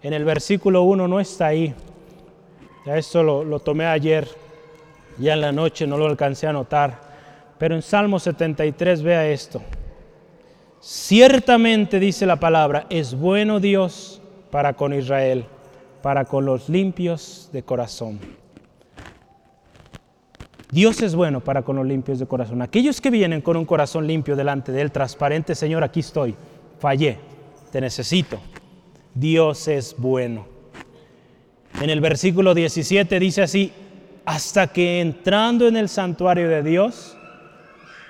[0.03, 1.75] En el versículo 1 no está ahí.
[2.85, 4.48] Ya esto lo, lo tomé ayer
[5.19, 7.01] ya en la noche no lo alcancé a notar,
[7.59, 9.61] pero en Salmo 73 vea esto.
[10.81, 15.45] Ciertamente dice la palabra, es bueno Dios para con Israel,
[16.03, 18.21] para con los limpios de corazón.
[20.71, 22.61] Dios es bueno para con los limpios de corazón.
[22.63, 26.35] Aquellos que vienen con un corazón limpio delante de Él, transparente, Señor, aquí estoy,
[26.79, 27.19] fallé,
[27.73, 28.39] te necesito.
[29.15, 30.47] Dios es bueno.
[31.81, 33.73] En el versículo 17 dice así,
[34.29, 37.17] hasta que entrando en el santuario de Dios,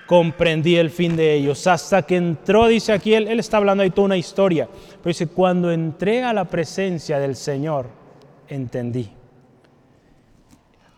[0.05, 1.65] comprendí el fin de ellos.
[1.69, 4.69] Hasta que entró, dice aquí, él, él está hablando ahí toda una historia,
[5.01, 7.87] pero dice, cuando entré a la presencia del Señor,
[8.49, 9.13] entendí.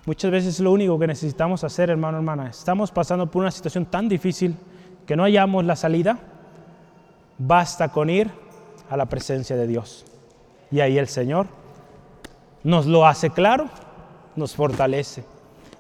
[0.07, 2.49] Muchas veces es lo único que necesitamos hacer, hermano, hermana.
[2.49, 4.57] Estamos pasando por una situación tan difícil
[5.05, 6.19] que no hallamos la salida.
[7.37, 8.31] Basta con ir
[8.89, 10.07] a la presencia de Dios.
[10.71, 11.47] Y ahí el Señor
[12.65, 13.69] nos lo hace claro,
[14.37, 15.25] nos fortalece.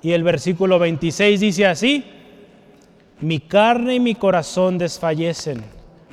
[0.03, 2.05] Y el versículo 26 dice así,
[3.20, 5.62] mi carne y mi corazón desfallecen,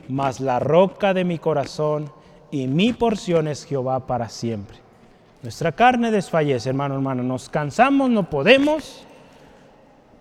[0.09, 2.11] mas la roca de mi corazón
[2.51, 4.77] y mi porción es Jehová para siempre.
[5.41, 7.23] Nuestra carne desfallece, hermano, hermano.
[7.23, 9.05] Nos cansamos, no podemos,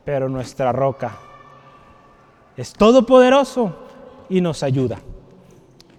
[0.05, 1.19] pero nuestra roca
[2.57, 3.75] es todopoderoso
[4.29, 4.99] y nos ayuda.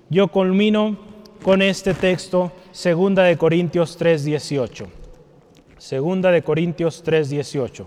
[0.09, 0.97] Yo culmino
[1.43, 4.88] con este texto, segunda de Corintios 3:18.
[5.78, 7.86] Segunda de Corintios 3:18.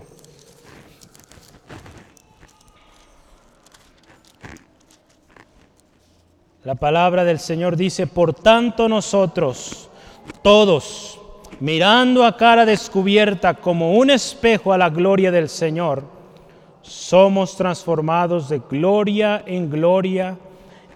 [6.62, 9.88] La palabra del Señor dice, por tanto nosotros,
[10.42, 11.18] todos,
[11.58, 16.04] mirando a cara descubierta como un espejo a la gloria del Señor,
[16.82, 20.36] somos transformados de gloria en gloria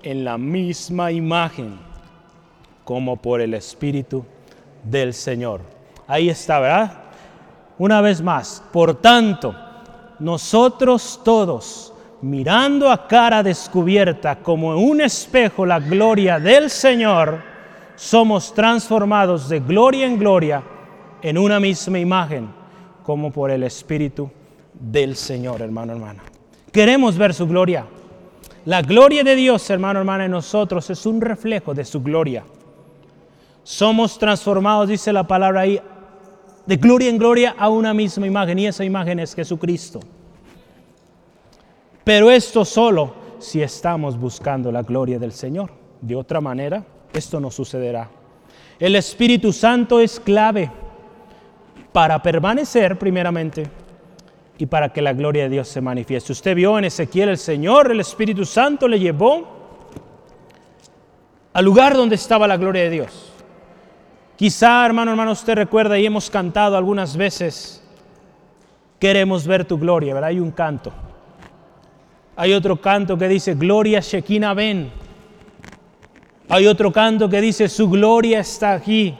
[0.03, 1.78] en la misma imagen,
[2.84, 4.24] como por el Espíritu
[4.84, 5.74] del Señor.
[6.07, 6.92] Ahí está, ¿verdad?
[7.78, 9.55] Una vez más, por tanto,
[10.18, 11.92] nosotros todos,
[12.22, 17.42] mirando a cara descubierta como en un espejo la gloria del Señor,
[17.96, 20.62] somos transformados de gloria en gloria
[21.22, 22.48] en una misma imagen,
[23.02, 24.30] como por el Espíritu
[24.72, 26.22] del Señor, hermano, hermana.
[26.70, 27.86] Queremos ver su gloria.
[28.66, 32.44] La gloria de Dios, hermano, hermana, en nosotros es un reflejo de su gloria.
[33.62, 35.80] Somos transformados, dice la palabra ahí,
[36.67, 40.01] de gloria en gloria a una misma imagen, y esa imagen es Jesucristo.
[42.05, 45.71] Pero esto solo si estamos buscando la gloria del Señor.
[46.01, 48.11] De otra manera, esto no sucederá.
[48.79, 50.71] El Espíritu Santo es clave
[51.93, 53.65] para permanecer primeramente
[54.59, 56.33] y para que la gloria de Dios se manifieste.
[56.33, 59.49] Usted vio en Ezequiel el Señor, el Espíritu Santo le llevó
[61.53, 63.34] al lugar donde estaba la gloria de Dios.
[64.37, 67.82] Quizá, hermano, hermano, usted recuerda y hemos cantado algunas veces,
[68.99, 70.30] queremos ver tu gloria, ¿verdad?
[70.30, 70.93] Hay un canto.
[72.37, 74.91] Hay otro canto que dice, gloria Shekinah ven.
[76.49, 79.14] Hay otro canto que dice, su gloria está aquí.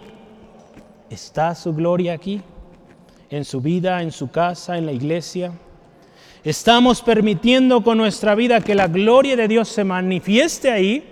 [1.09, 2.43] ¿Está su gloria aquí?
[3.31, 5.53] En su vida, en su casa, en la iglesia.
[6.43, 11.05] ¿Estamos permitiendo con nuestra vida que la gloria de Dios se manifieste ahí?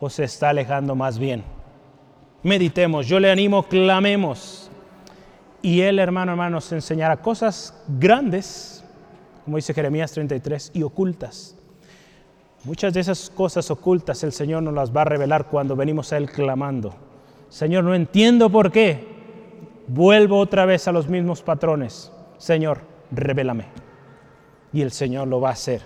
[0.00, 1.44] ¿O se está alejando más bien?
[2.42, 4.70] Meditemos, yo le animo, clamemos.
[5.62, 8.82] Y Él, hermano, hermano, nos enseñará cosas grandes,
[9.44, 11.56] como dice Jeremías 33, y ocultas
[12.64, 16.18] Muchas de esas cosas ocultas el Señor nos las va a revelar cuando venimos a
[16.18, 16.94] Él clamando.
[17.48, 19.08] Señor, no entiendo por qué.
[19.86, 22.12] Vuelvo otra vez a los mismos patrones.
[22.36, 23.64] Señor, revélame.
[24.74, 25.82] Y el Señor lo va a hacer.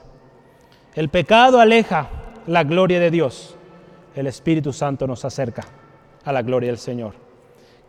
[0.96, 2.08] El pecado aleja
[2.48, 3.56] la gloria de Dios.
[4.16, 5.64] El Espíritu Santo nos acerca
[6.24, 7.14] a la gloria del Señor.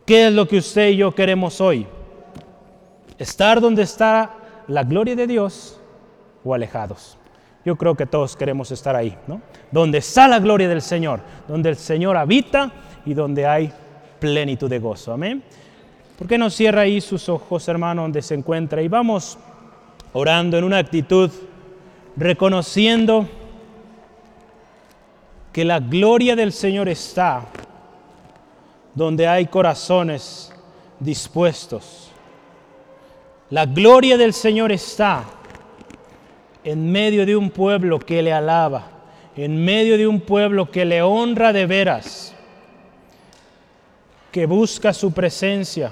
[0.04, 1.86] ¿Qué es lo que usted y yo queremos hoy?
[3.18, 4.34] ¿Estar donde está
[4.68, 5.80] la gloria de Dios
[6.44, 7.18] o alejados?
[7.66, 9.40] yo creo que todos queremos estar ahí, ¿no?
[9.72, 11.18] Donde está la gloria del Señor,
[11.48, 12.70] donde el Señor habita
[13.04, 13.72] y donde hay
[14.20, 15.12] plenitud de gozo.
[15.12, 15.42] Amén.
[16.16, 18.80] ¿Por qué no cierra ahí sus ojos, hermano, donde se encuentra?
[18.82, 19.36] Y vamos
[20.12, 21.28] orando en una actitud,
[22.16, 23.28] reconociendo
[25.52, 27.46] que la gloria del Señor está
[28.96, 30.50] donde hay corazones
[30.98, 32.10] dispuestos.
[33.50, 35.24] La gloria del Señor está
[36.64, 38.88] en medio de un pueblo que le alaba,
[39.36, 42.34] en medio de un pueblo que le honra de veras,
[44.32, 45.90] que busca su presencia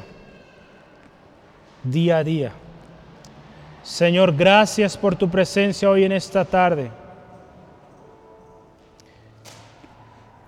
[1.85, 2.53] día a día.
[3.83, 6.91] Señor, gracias por tu presencia hoy en esta tarde.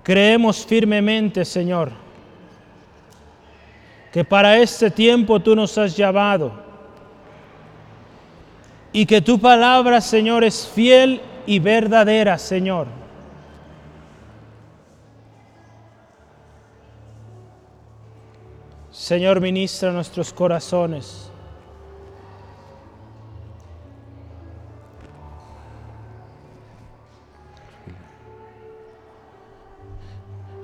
[0.02, 2.05] Creemos firmemente, Señor,
[4.16, 6.50] que para este tiempo tú nos has llamado
[8.90, 12.86] y que tu palabra, Señor, es fiel y verdadera, Señor.
[18.90, 21.30] Señor, ministra nuestros corazones.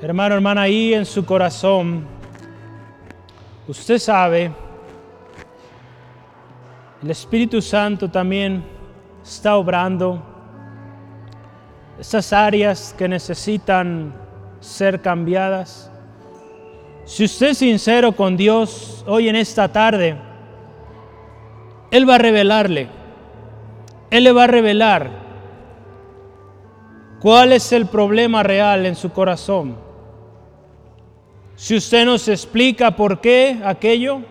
[0.00, 2.21] Hermano, hermana, ahí en su corazón,
[3.72, 4.52] usted sabe
[7.02, 8.62] el Espíritu Santo también
[9.22, 10.22] está obrando.
[11.98, 14.14] Esas áreas que necesitan
[14.60, 15.90] ser cambiadas.
[17.06, 20.16] Si usted es sincero con Dios hoy en esta tarde,
[21.90, 22.88] Él va a revelarle.
[24.10, 25.10] Él le va a revelar
[27.20, 29.76] cuál es el problema real en su corazón.
[31.62, 34.22] Si usted nos explica por qué aquello,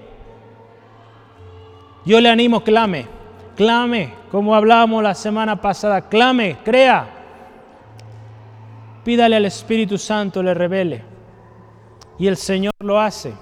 [2.03, 3.07] yo le animo, clame,
[3.55, 7.07] clame, como hablábamos la semana pasada, clame, crea.
[9.05, 11.05] Pídale al Espíritu Santo, le revele.
[12.19, 13.33] Y el Señor lo hace.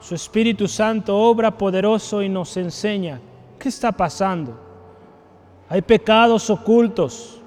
[0.00, 3.20] Su Espíritu Santo obra poderoso y nos enseña
[3.60, 4.60] qué está pasando.
[5.68, 7.40] Hay pecados ocultos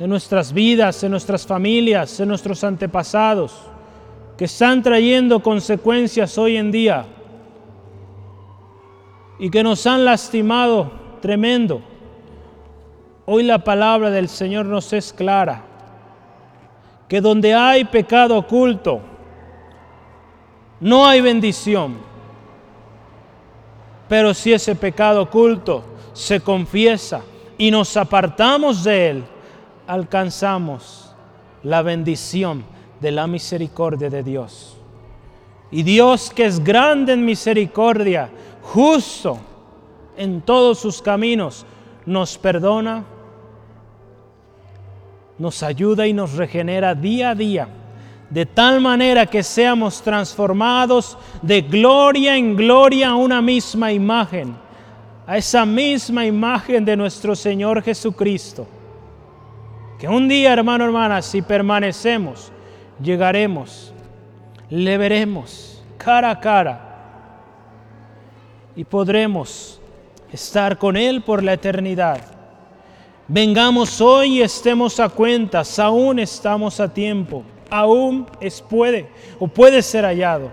[0.00, 3.69] en nuestras vidas, en nuestras familias, en nuestros antepasados,
[4.40, 7.04] que están trayendo consecuencias hoy en día
[9.38, 11.82] y que nos han lastimado tremendo.
[13.26, 15.62] Hoy la palabra del Señor nos es clara,
[17.06, 19.02] que donde hay pecado oculto,
[20.80, 21.98] no hay bendición.
[24.08, 25.84] Pero si ese pecado oculto
[26.14, 27.20] se confiesa
[27.58, 29.24] y nos apartamos de él,
[29.86, 31.14] alcanzamos
[31.62, 34.76] la bendición de la misericordia de Dios.
[35.70, 38.30] Y Dios que es grande en misericordia,
[38.62, 39.38] justo
[40.16, 41.64] en todos sus caminos,
[42.06, 43.04] nos perdona,
[45.38, 47.68] nos ayuda y nos regenera día a día
[48.30, 54.56] de tal manera que seamos transformados de gloria en gloria a una misma imagen,
[55.26, 58.68] a esa misma imagen de nuestro Señor Jesucristo.
[59.98, 62.52] Que un día, hermano, hermana, si permanecemos,
[63.02, 63.92] llegaremos,
[64.68, 66.86] le veremos cara a cara
[68.76, 69.80] y podremos
[70.32, 72.20] estar con Él por la eternidad.
[73.28, 79.80] Vengamos hoy y estemos a cuentas, aún estamos a tiempo aún es puede o puede
[79.82, 80.50] ser hallado.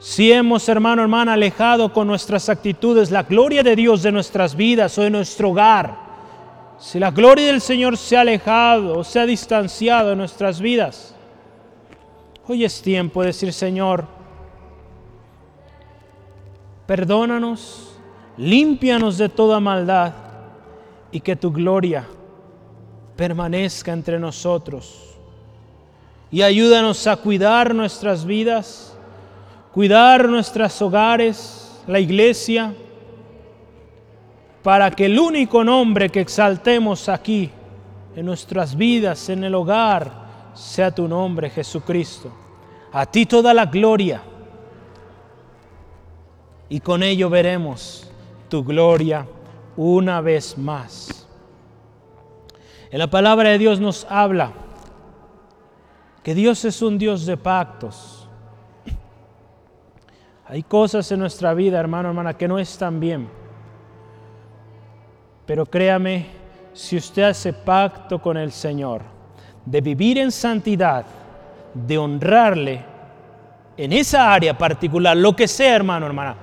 [0.00, 4.96] Si hemos, hermano, hermana, alejado con nuestras actitudes la gloria de Dios de nuestras vidas
[4.96, 6.07] o de nuestro hogar,
[6.78, 11.14] si la gloria del Señor se ha alejado o se ha distanciado de nuestras vidas,
[12.46, 14.06] hoy es tiempo de decir, Señor,
[16.86, 17.98] perdónanos,
[18.36, 20.14] límpianos de toda maldad
[21.10, 22.06] y que tu gloria
[23.16, 25.16] permanezca entre nosotros.
[26.30, 28.96] Y ayúdanos a cuidar nuestras vidas,
[29.72, 32.74] cuidar nuestros hogares, la iglesia,
[34.62, 37.50] para que el único nombre que exaltemos aquí,
[38.16, 42.32] en nuestras vidas, en el hogar, sea tu nombre, Jesucristo.
[42.92, 44.22] A ti toda la gloria.
[46.68, 48.10] Y con ello veremos
[48.48, 49.26] tu gloria
[49.76, 51.26] una vez más.
[52.90, 54.52] En la palabra de Dios nos habla
[56.22, 58.28] que Dios es un Dios de pactos.
[60.46, 63.37] Hay cosas en nuestra vida, hermano, hermana, que no están bien.
[65.48, 66.26] Pero créame,
[66.74, 69.00] si usted hace pacto con el Señor
[69.64, 71.06] de vivir en santidad,
[71.72, 72.84] de honrarle
[73.74, 76.36] en esa área particular, lo que sea, hermano, hermana,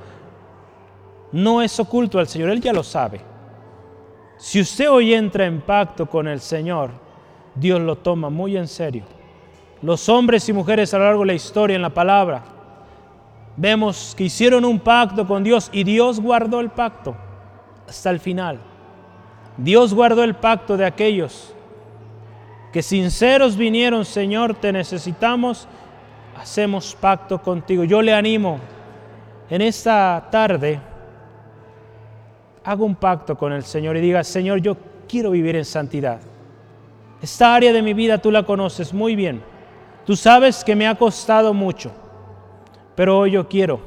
[1.34, 3.22] no es oculto al Señor, Él ya lo sabe.
[4.38, 6.90] Si usted hoy entra en pacto con el Señor,
[7.54, 9.04] Dios lo toma muy en serio.
[9.84, 12.44] Los hombres y mujeres a lo largo de la historia en la palabra,
[13.56, 17.16] vemos que hicieron un pacto con Dios y Dios guardó el pacto
[17.88, 18.74] hasta el final.
[19.58, 21.54] Dios guardó el pacto de aquellos
[22.74, 25.68] que sinceros vinieron, Señor, te necesitamos,
[26.38, 27.86] hacemos pacto contigo.
[27.86, 28.60] Yo le animo
[29.50, 30.82] en esta tarde
[32.66, 34.76] haga un pacto con el Señor y diga, Señor, yo
[35.08, 36.20] quiero vivir en santidad.
[37.22, 39.42] Esta área de mi vida tú la conoces muy bien.
[40.06, 41.92] Tú sabes que me ha costado mucho,
[42.96, 43.80] pero hoy yo quiero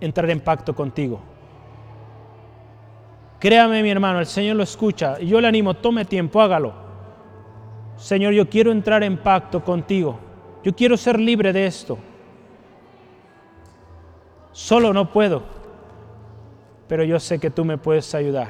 [0.00, 1.20] entrar en pacto contigo.
[3.38, 6.72] Créame mi hermano, el Señor lo escucha y yo le animo, tome tiempo, hágalo.
[7.96, 10.18] Señor, yo quiero entrar en pacto contigo.
[10.64, 11.98] Yo quiero ser libre de esto.
[14.52, 15.58] Solo no puedo
[16.88, 18.48] pero yo sé que tú me puedes ayudar.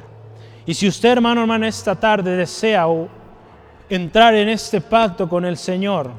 [0.64, 2.86] Y si usted, hermano, hermana, esta tarde desea
[3.90, 6.10] entrar en este pacto con el Señor,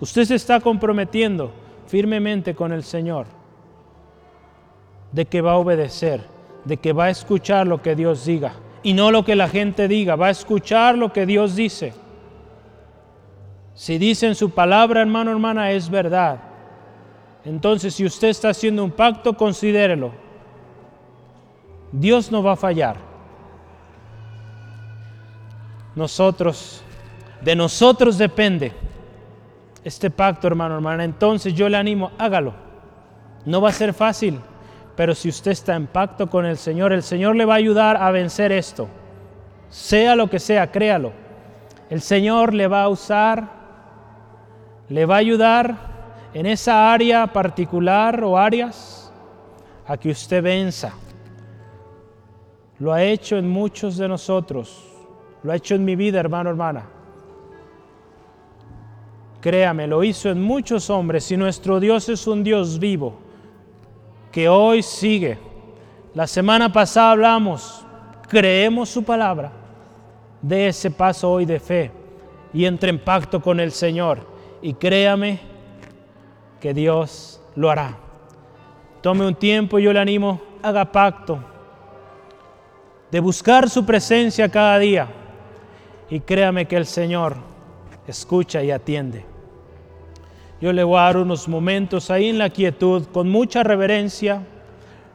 [0.00, 1.52] usted se está comprometiendo
[1.86, 3.26] firmemente con el Señor
[5.12, 6.22] de que va a obedecer,
[6.64, 9.88] de que va a escuchar lo que Dios diga y no lo que la gente
[9.88, 11.92] diga, va a escuchar lo que Dios dice.
[13.74, 16.38] Si dice en su palabra, hermano, hermana, es verdad.
[17.44, 20.12] Entonces, si usted está haciendo un pacto, considérelo
[21.92, 22.96] Dios no va a fallar.
[25.94, 26.82] Nosotros,
[27.40, 28.72] de nosotros depende
[29.82, 31.04] este pacto, hermano, hermana.
[31.04, 32.54] Entonces yo le animo, hágalo.
[33.44, 34.38] No va a ser fácil,
[35.00, 37.96] pero si usted está en pacto con el Señor, el Señor le va a ayudar
[37.96, 38.86] a vencer esto.
[39.70, 41.12] Sea lo que sea, créalo.
[41.88, 43.48] El Señor le va a usar,
[44.90, 45.74] le va a ayudar
[46.34, 49.10] en esa área particular o áreas
[49.86, 50.92] a que usted venza.
[52.78, 54.86] Lo ha hecho en muchos de nosotros.
[55.42, 56.84] Lo ha hecho en mi vida, hermano, hermana.
[59.40, 63.29] Créame, lo hizo en muchos hombres y nuestro Dios es un Dios vivo
[64.30, 65.38] que hoy sigue.
[66.14, 67.84] La semana pasada hablamos,
[68.28, 69.52] creemos su palabra,
[70.42, 71.90] de ese paso hoy de fe
[72.52, 74.26] y entre en pacto con el Señor
[74.62, 75.40] y créame
[76.60, 77.96] que Dios lo hará.
[79.02, 81.38] Tome un tiempo y yo le animo, haga pacto
[83.10, 85.08] de buscar su presencia cada día
[86.08, 87.36] y créame que el Señor
[88.06, 89.29] escucha y atiende.
[90.60, 94.42] Yo le voy a dar unos momentos ahí en la quietud, con mucha reverencia.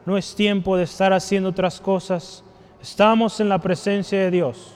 [0.04, 2.44] No es tiempo de estar haciendo otras cosas.
[2.82, 4.74] Estamos en la presencia de Dios.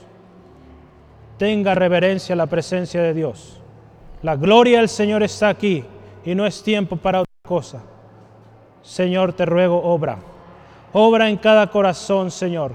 [1.37, 3.59] Tenga reverencia a la presencia de Dios.
[4.21, 5.83] La gloria del Señor está aquí
[6.23, 7.81] y no es tiempo para otra cosa.
[8.81, 10.19] Señor, te ruego, obra.
[10.93, 12.73] Obra en cada corazón, Señor.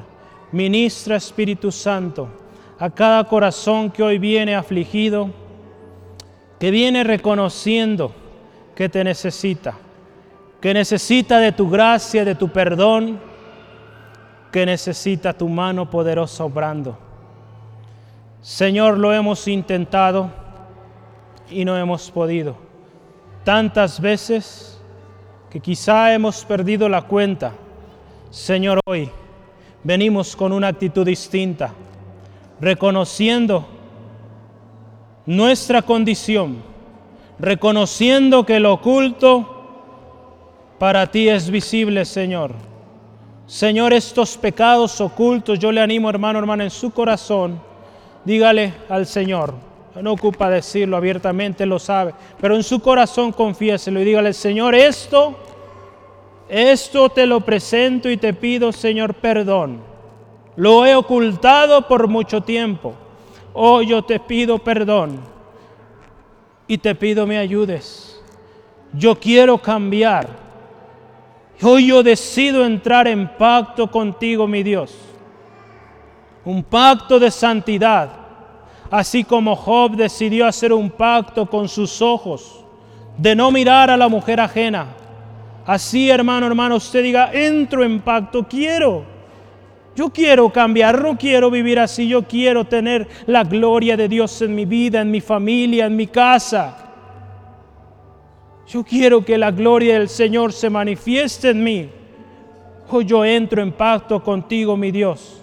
[0.53, 2.29] Ministra Espíritu Santo
[2.79, 5.31] a cada corazón que hoy viene afligido,
[6.59, 8.13] que viene reconociendo
[8.75, 9.75] que te necesita,
[10.61, 13.19] que necesita de tu gracia, de tu perdón,
[14.51, 16.99] que necesita tu mano poderosa obrando.
[18.41, 20.31] Señor, lo hemos intentado
[21.51, 22.57] y no hemos podido.
[23.45, 24.81] Tantas veces
[25.51, 27.53] que quizá hemos perdido la cuenta.
[28.31, 29.11] Señor, hoy
[29.85, 31.73] venimos con una actitud distinta
[32.61, 33.67] reconociendo
[35.27, 36.63] nuestra condición,
[37.39, 39.53] reconociendo que lo oculto
[40.79, 42.53] para ti es visible, Señor.
[43.47, 47.61] Señor, estos pecados ocultos, yo le animo, hermano, hermana, en su corazón,
[48.25, 49.55] dígale al Señor.
[50.01, 55.35] No ocupa decirlo abiertamente, lo sabe, pero en su corazón confiéselo y dígale, Señor, esto,
[56.49, 59.97] esto te lo presento y te pido, Señor, perdón
[60.57, 62.95] lo he ocultado por mucho tiempo.
[63.59, 65.19] Hoy yo te pido perdón
[66.67, 68.23] y te pido me ayudes.
[68.93, 70.29] Yo quiero cambiar.
[71.63, 74.95] Hoy yo decido entrar en pacto contigo, mi Dios.
[76.45, 78.11] Un pacto de santidad.
[78.91, 82.63] Así como Job decidió hacer un pacto con sus ojos
[83.17, 84.89] de no mirar a la mujer ajena.
[85.65, 89.16] Así, hermano, hermano, usted diga, entro en pacto, quiero
[89.97, 94.55] yo quiero cambiar, no quiero vivir así, yo quiero tener la gloria de Dios en
[94.55, 96.93] mi vida, en mi familia, en mi casa.
[98.69, 101.89] Yo quiero que la gloria del Señor se manifieste en mí.
[102.91, 105.43] Hoy yo entro en pacto contigo, mi Dios.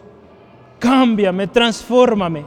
[0.78, 2.46] Cámbiame, transfórmame.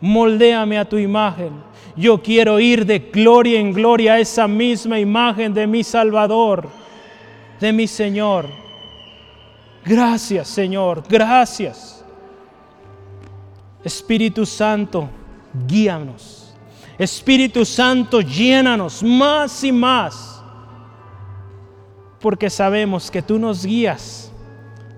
[0.00, 1.54] Moldéame a tu imagen.
[1.96, 6.68] Yo quiero ir de gloria en gloria a esa misma imagen de mi Salvador,
[7.58, 8.67] de mi Señor.
[9.84, 11.98] Gracias Señor, gracias.
[13.84, 15.08] Espíritu Santo,
[15.66, 16.54] guíanos.
[16.98, 20.42] Espíritu Santo, llénanos más y más.
[22.20, 24.32] Porque sabemos que tú nos guías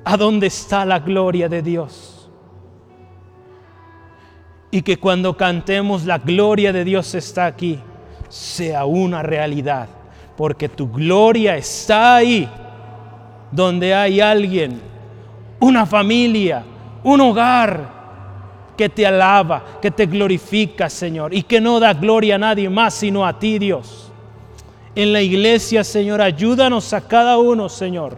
[0.04, 2.30] a donde está la gloria de Dios.
[4.70, 7.78] Y que cuando cantemos la gloria de Dios está aquí,
[8.28, 9.88] sea una realidad.
[10.36, 12.48] Porque tu gloria está ahí
[13.50, 14.80] donde hay alguien,
[15.58, 16.64] una familia,
[17.02, 18.00] un hogar
[18.76, 22.94] que te alaba, que te glorifica, Señor, y que no da gloria a nadie más
[22.94, 24.10] sino a ti, Dios.
[24.94, 28.16] En la iglesia, Señor, ayúdanos a cada uno, Señor,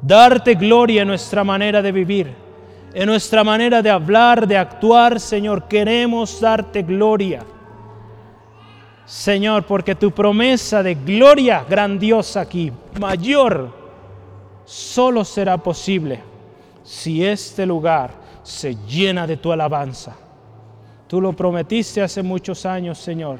[0.00, 2.32] darte gloria en nuestra manera de vivir,
[2.94, 7.44] en nuestra manera de hablar, de actuar, Señor, queremos darte gloria.
[9.04, 12.70] Señor, porque tu promesa de gloria grandiosa aquí,
[13.00, 13.81] mayor,
[14.72, 16.22] solo será posible
[16.82, 18.10] si este lugar
[18.42, 20.16] se llena de tu alabanza.
[21.06, 23.38] Tú lo prometiste hace muchos años, Señor.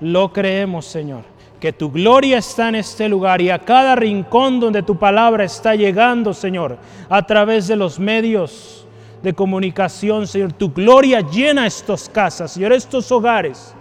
[0.00, 1.22] Lo creemos, Señor,
[1.60, 5.76] que tu gloria está en este lugar y a cada rincón donde tu palabra está
[5.76, 6.76] llegando, Señor,
[7.08, 8.84] a través de los medios
[9.22, 10.52] de comunicación, Señor.
[10.54, 13.72] Tu gloria llena estas casas, Señor, estos hogares.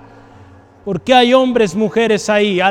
[0.86, 2.62] Porque hay hombres, mujeres ahí,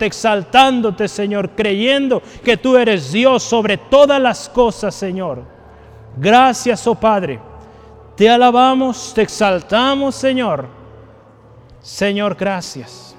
[0.00, 5.42] exaltándote, Señor, creyendo que tú eres Dios sobre todas las cosas, Señor.
[6.16, 7.40] Gracias, oh Padre.
[8.16, 10.66] Te alabamos, te exaltamos, Señor.
[11.80, 13.16] Señor, gracias.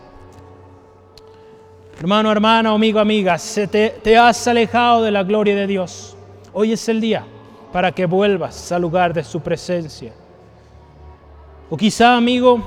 [2.00, 6.16] Hermano, hermana, amigo, amiga, se te, te has alejado de la gloria de Dios.
[6.54, 7.26] Hoy es el día
[7.72, 10.12] para que vuelvas al lugar de su presencia.
[11.70, 12.62] O quizá, amigo,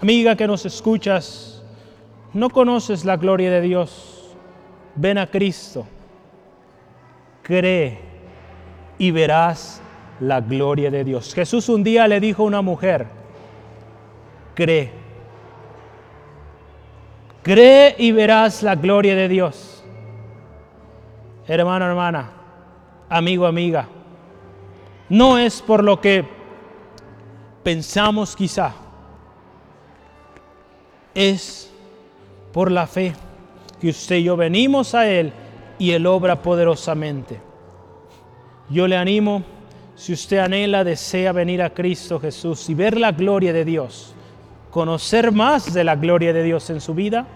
[0.00, 1.53] amiga que nos escuchas,
[2.34, 4.36] no conoces la gloria de Dios.
[4.96, 5.86] Ven a Cristo,
[7.42, 7.98] cree
[8.98, 9.80] y verás
[10.20, 11.34] la gloria de Dios.
[11.34, 13.06] Jesús un día le dijo a una mujer,
[14.54, 14.92] cree.
[17.42, 19.84] Cree y verás la gloria de Dios.
[21.46, 22.30] Hermano, hermana,
[23.08, 23.88] amigo, amiga,
[25.08, 26.24] no es por lo que
[27.62, 28.72] pensamos quizá,
[31.14, 31.73] es
[32.54, 33.12] por la fe
[33.80, 35.32] que usted y yo venimos a Él
[35.76, 37.40] y Él obra poderosamente.
[38.70, 39.42] Yo le animo,
[39.96, 44.14] si usted anhela, desea venir a Cristo Jesús y ver la gloria de Dios,
[44.70, 47.26] conocer más de la gloria de Dios en su vida,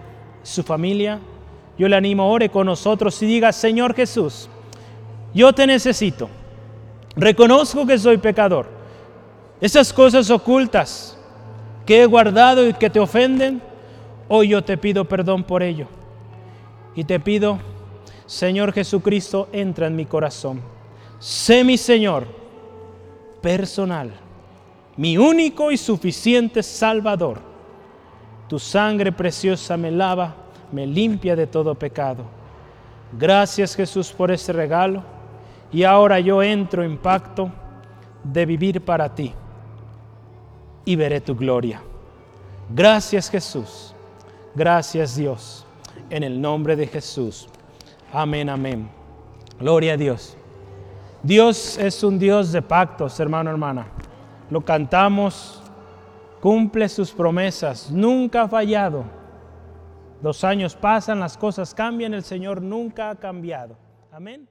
[0.41, 1.19] su familia,
[1.77, 4.49] yo le animo, ore con nosotros y diga, Señor Jesús,
[5.33, 6.29] yo te necesito,
[7.17, 8.67] reconozco que soy pecador,
[9.59, 11.17] esas cosas ocultas
[11.85, 13.61] que he guardado y que te ofenden,
[14.29, 15.87] hoy yo te pido perdón por ello.
[16.95, 17.59] Y te pido,
[18.25, 20.61] Señor Jesucristo, entra en mi corazón.
[21.19, 22.25] Sé mi Señor
[23.41, 24.11] personal,
[24.95, 27.39] mi único y suficiente Salvador.
[28.47, 30.35] Tu sangre preciosa me lava,
[30.71, 32.23] me limpia de todo pecado.
[33.17, 35.03] Gracias Jesús por ese regalo.
[35.71, 37.51] Y ahora yo entro en pacto
[38.23, 39.33] de vivir para ti
[40.85, 41.81] y veré tu gloria.
[42.69, 43.93] Gracias Jesús.
[44.59, 45.65] Gracias Dios.
[46.09, 47.47] En el nombre de Jesús.
[48.11, 48.89] Amén, amén.
[49.57, 50.35] Gloria a Dios.
[51.23, 53.87] Dios es un Dios de pactos, hermano, hermana.
[54.49, 55.63] Lo cantamos,
[56.41, 59.05] cumple sus promesas, nunca ha fallado.
[60.21, 63.77] Dos años pasan, las cosas cambian, el Señor nunca ha cambiado.
[64.11, 64.48] Amén.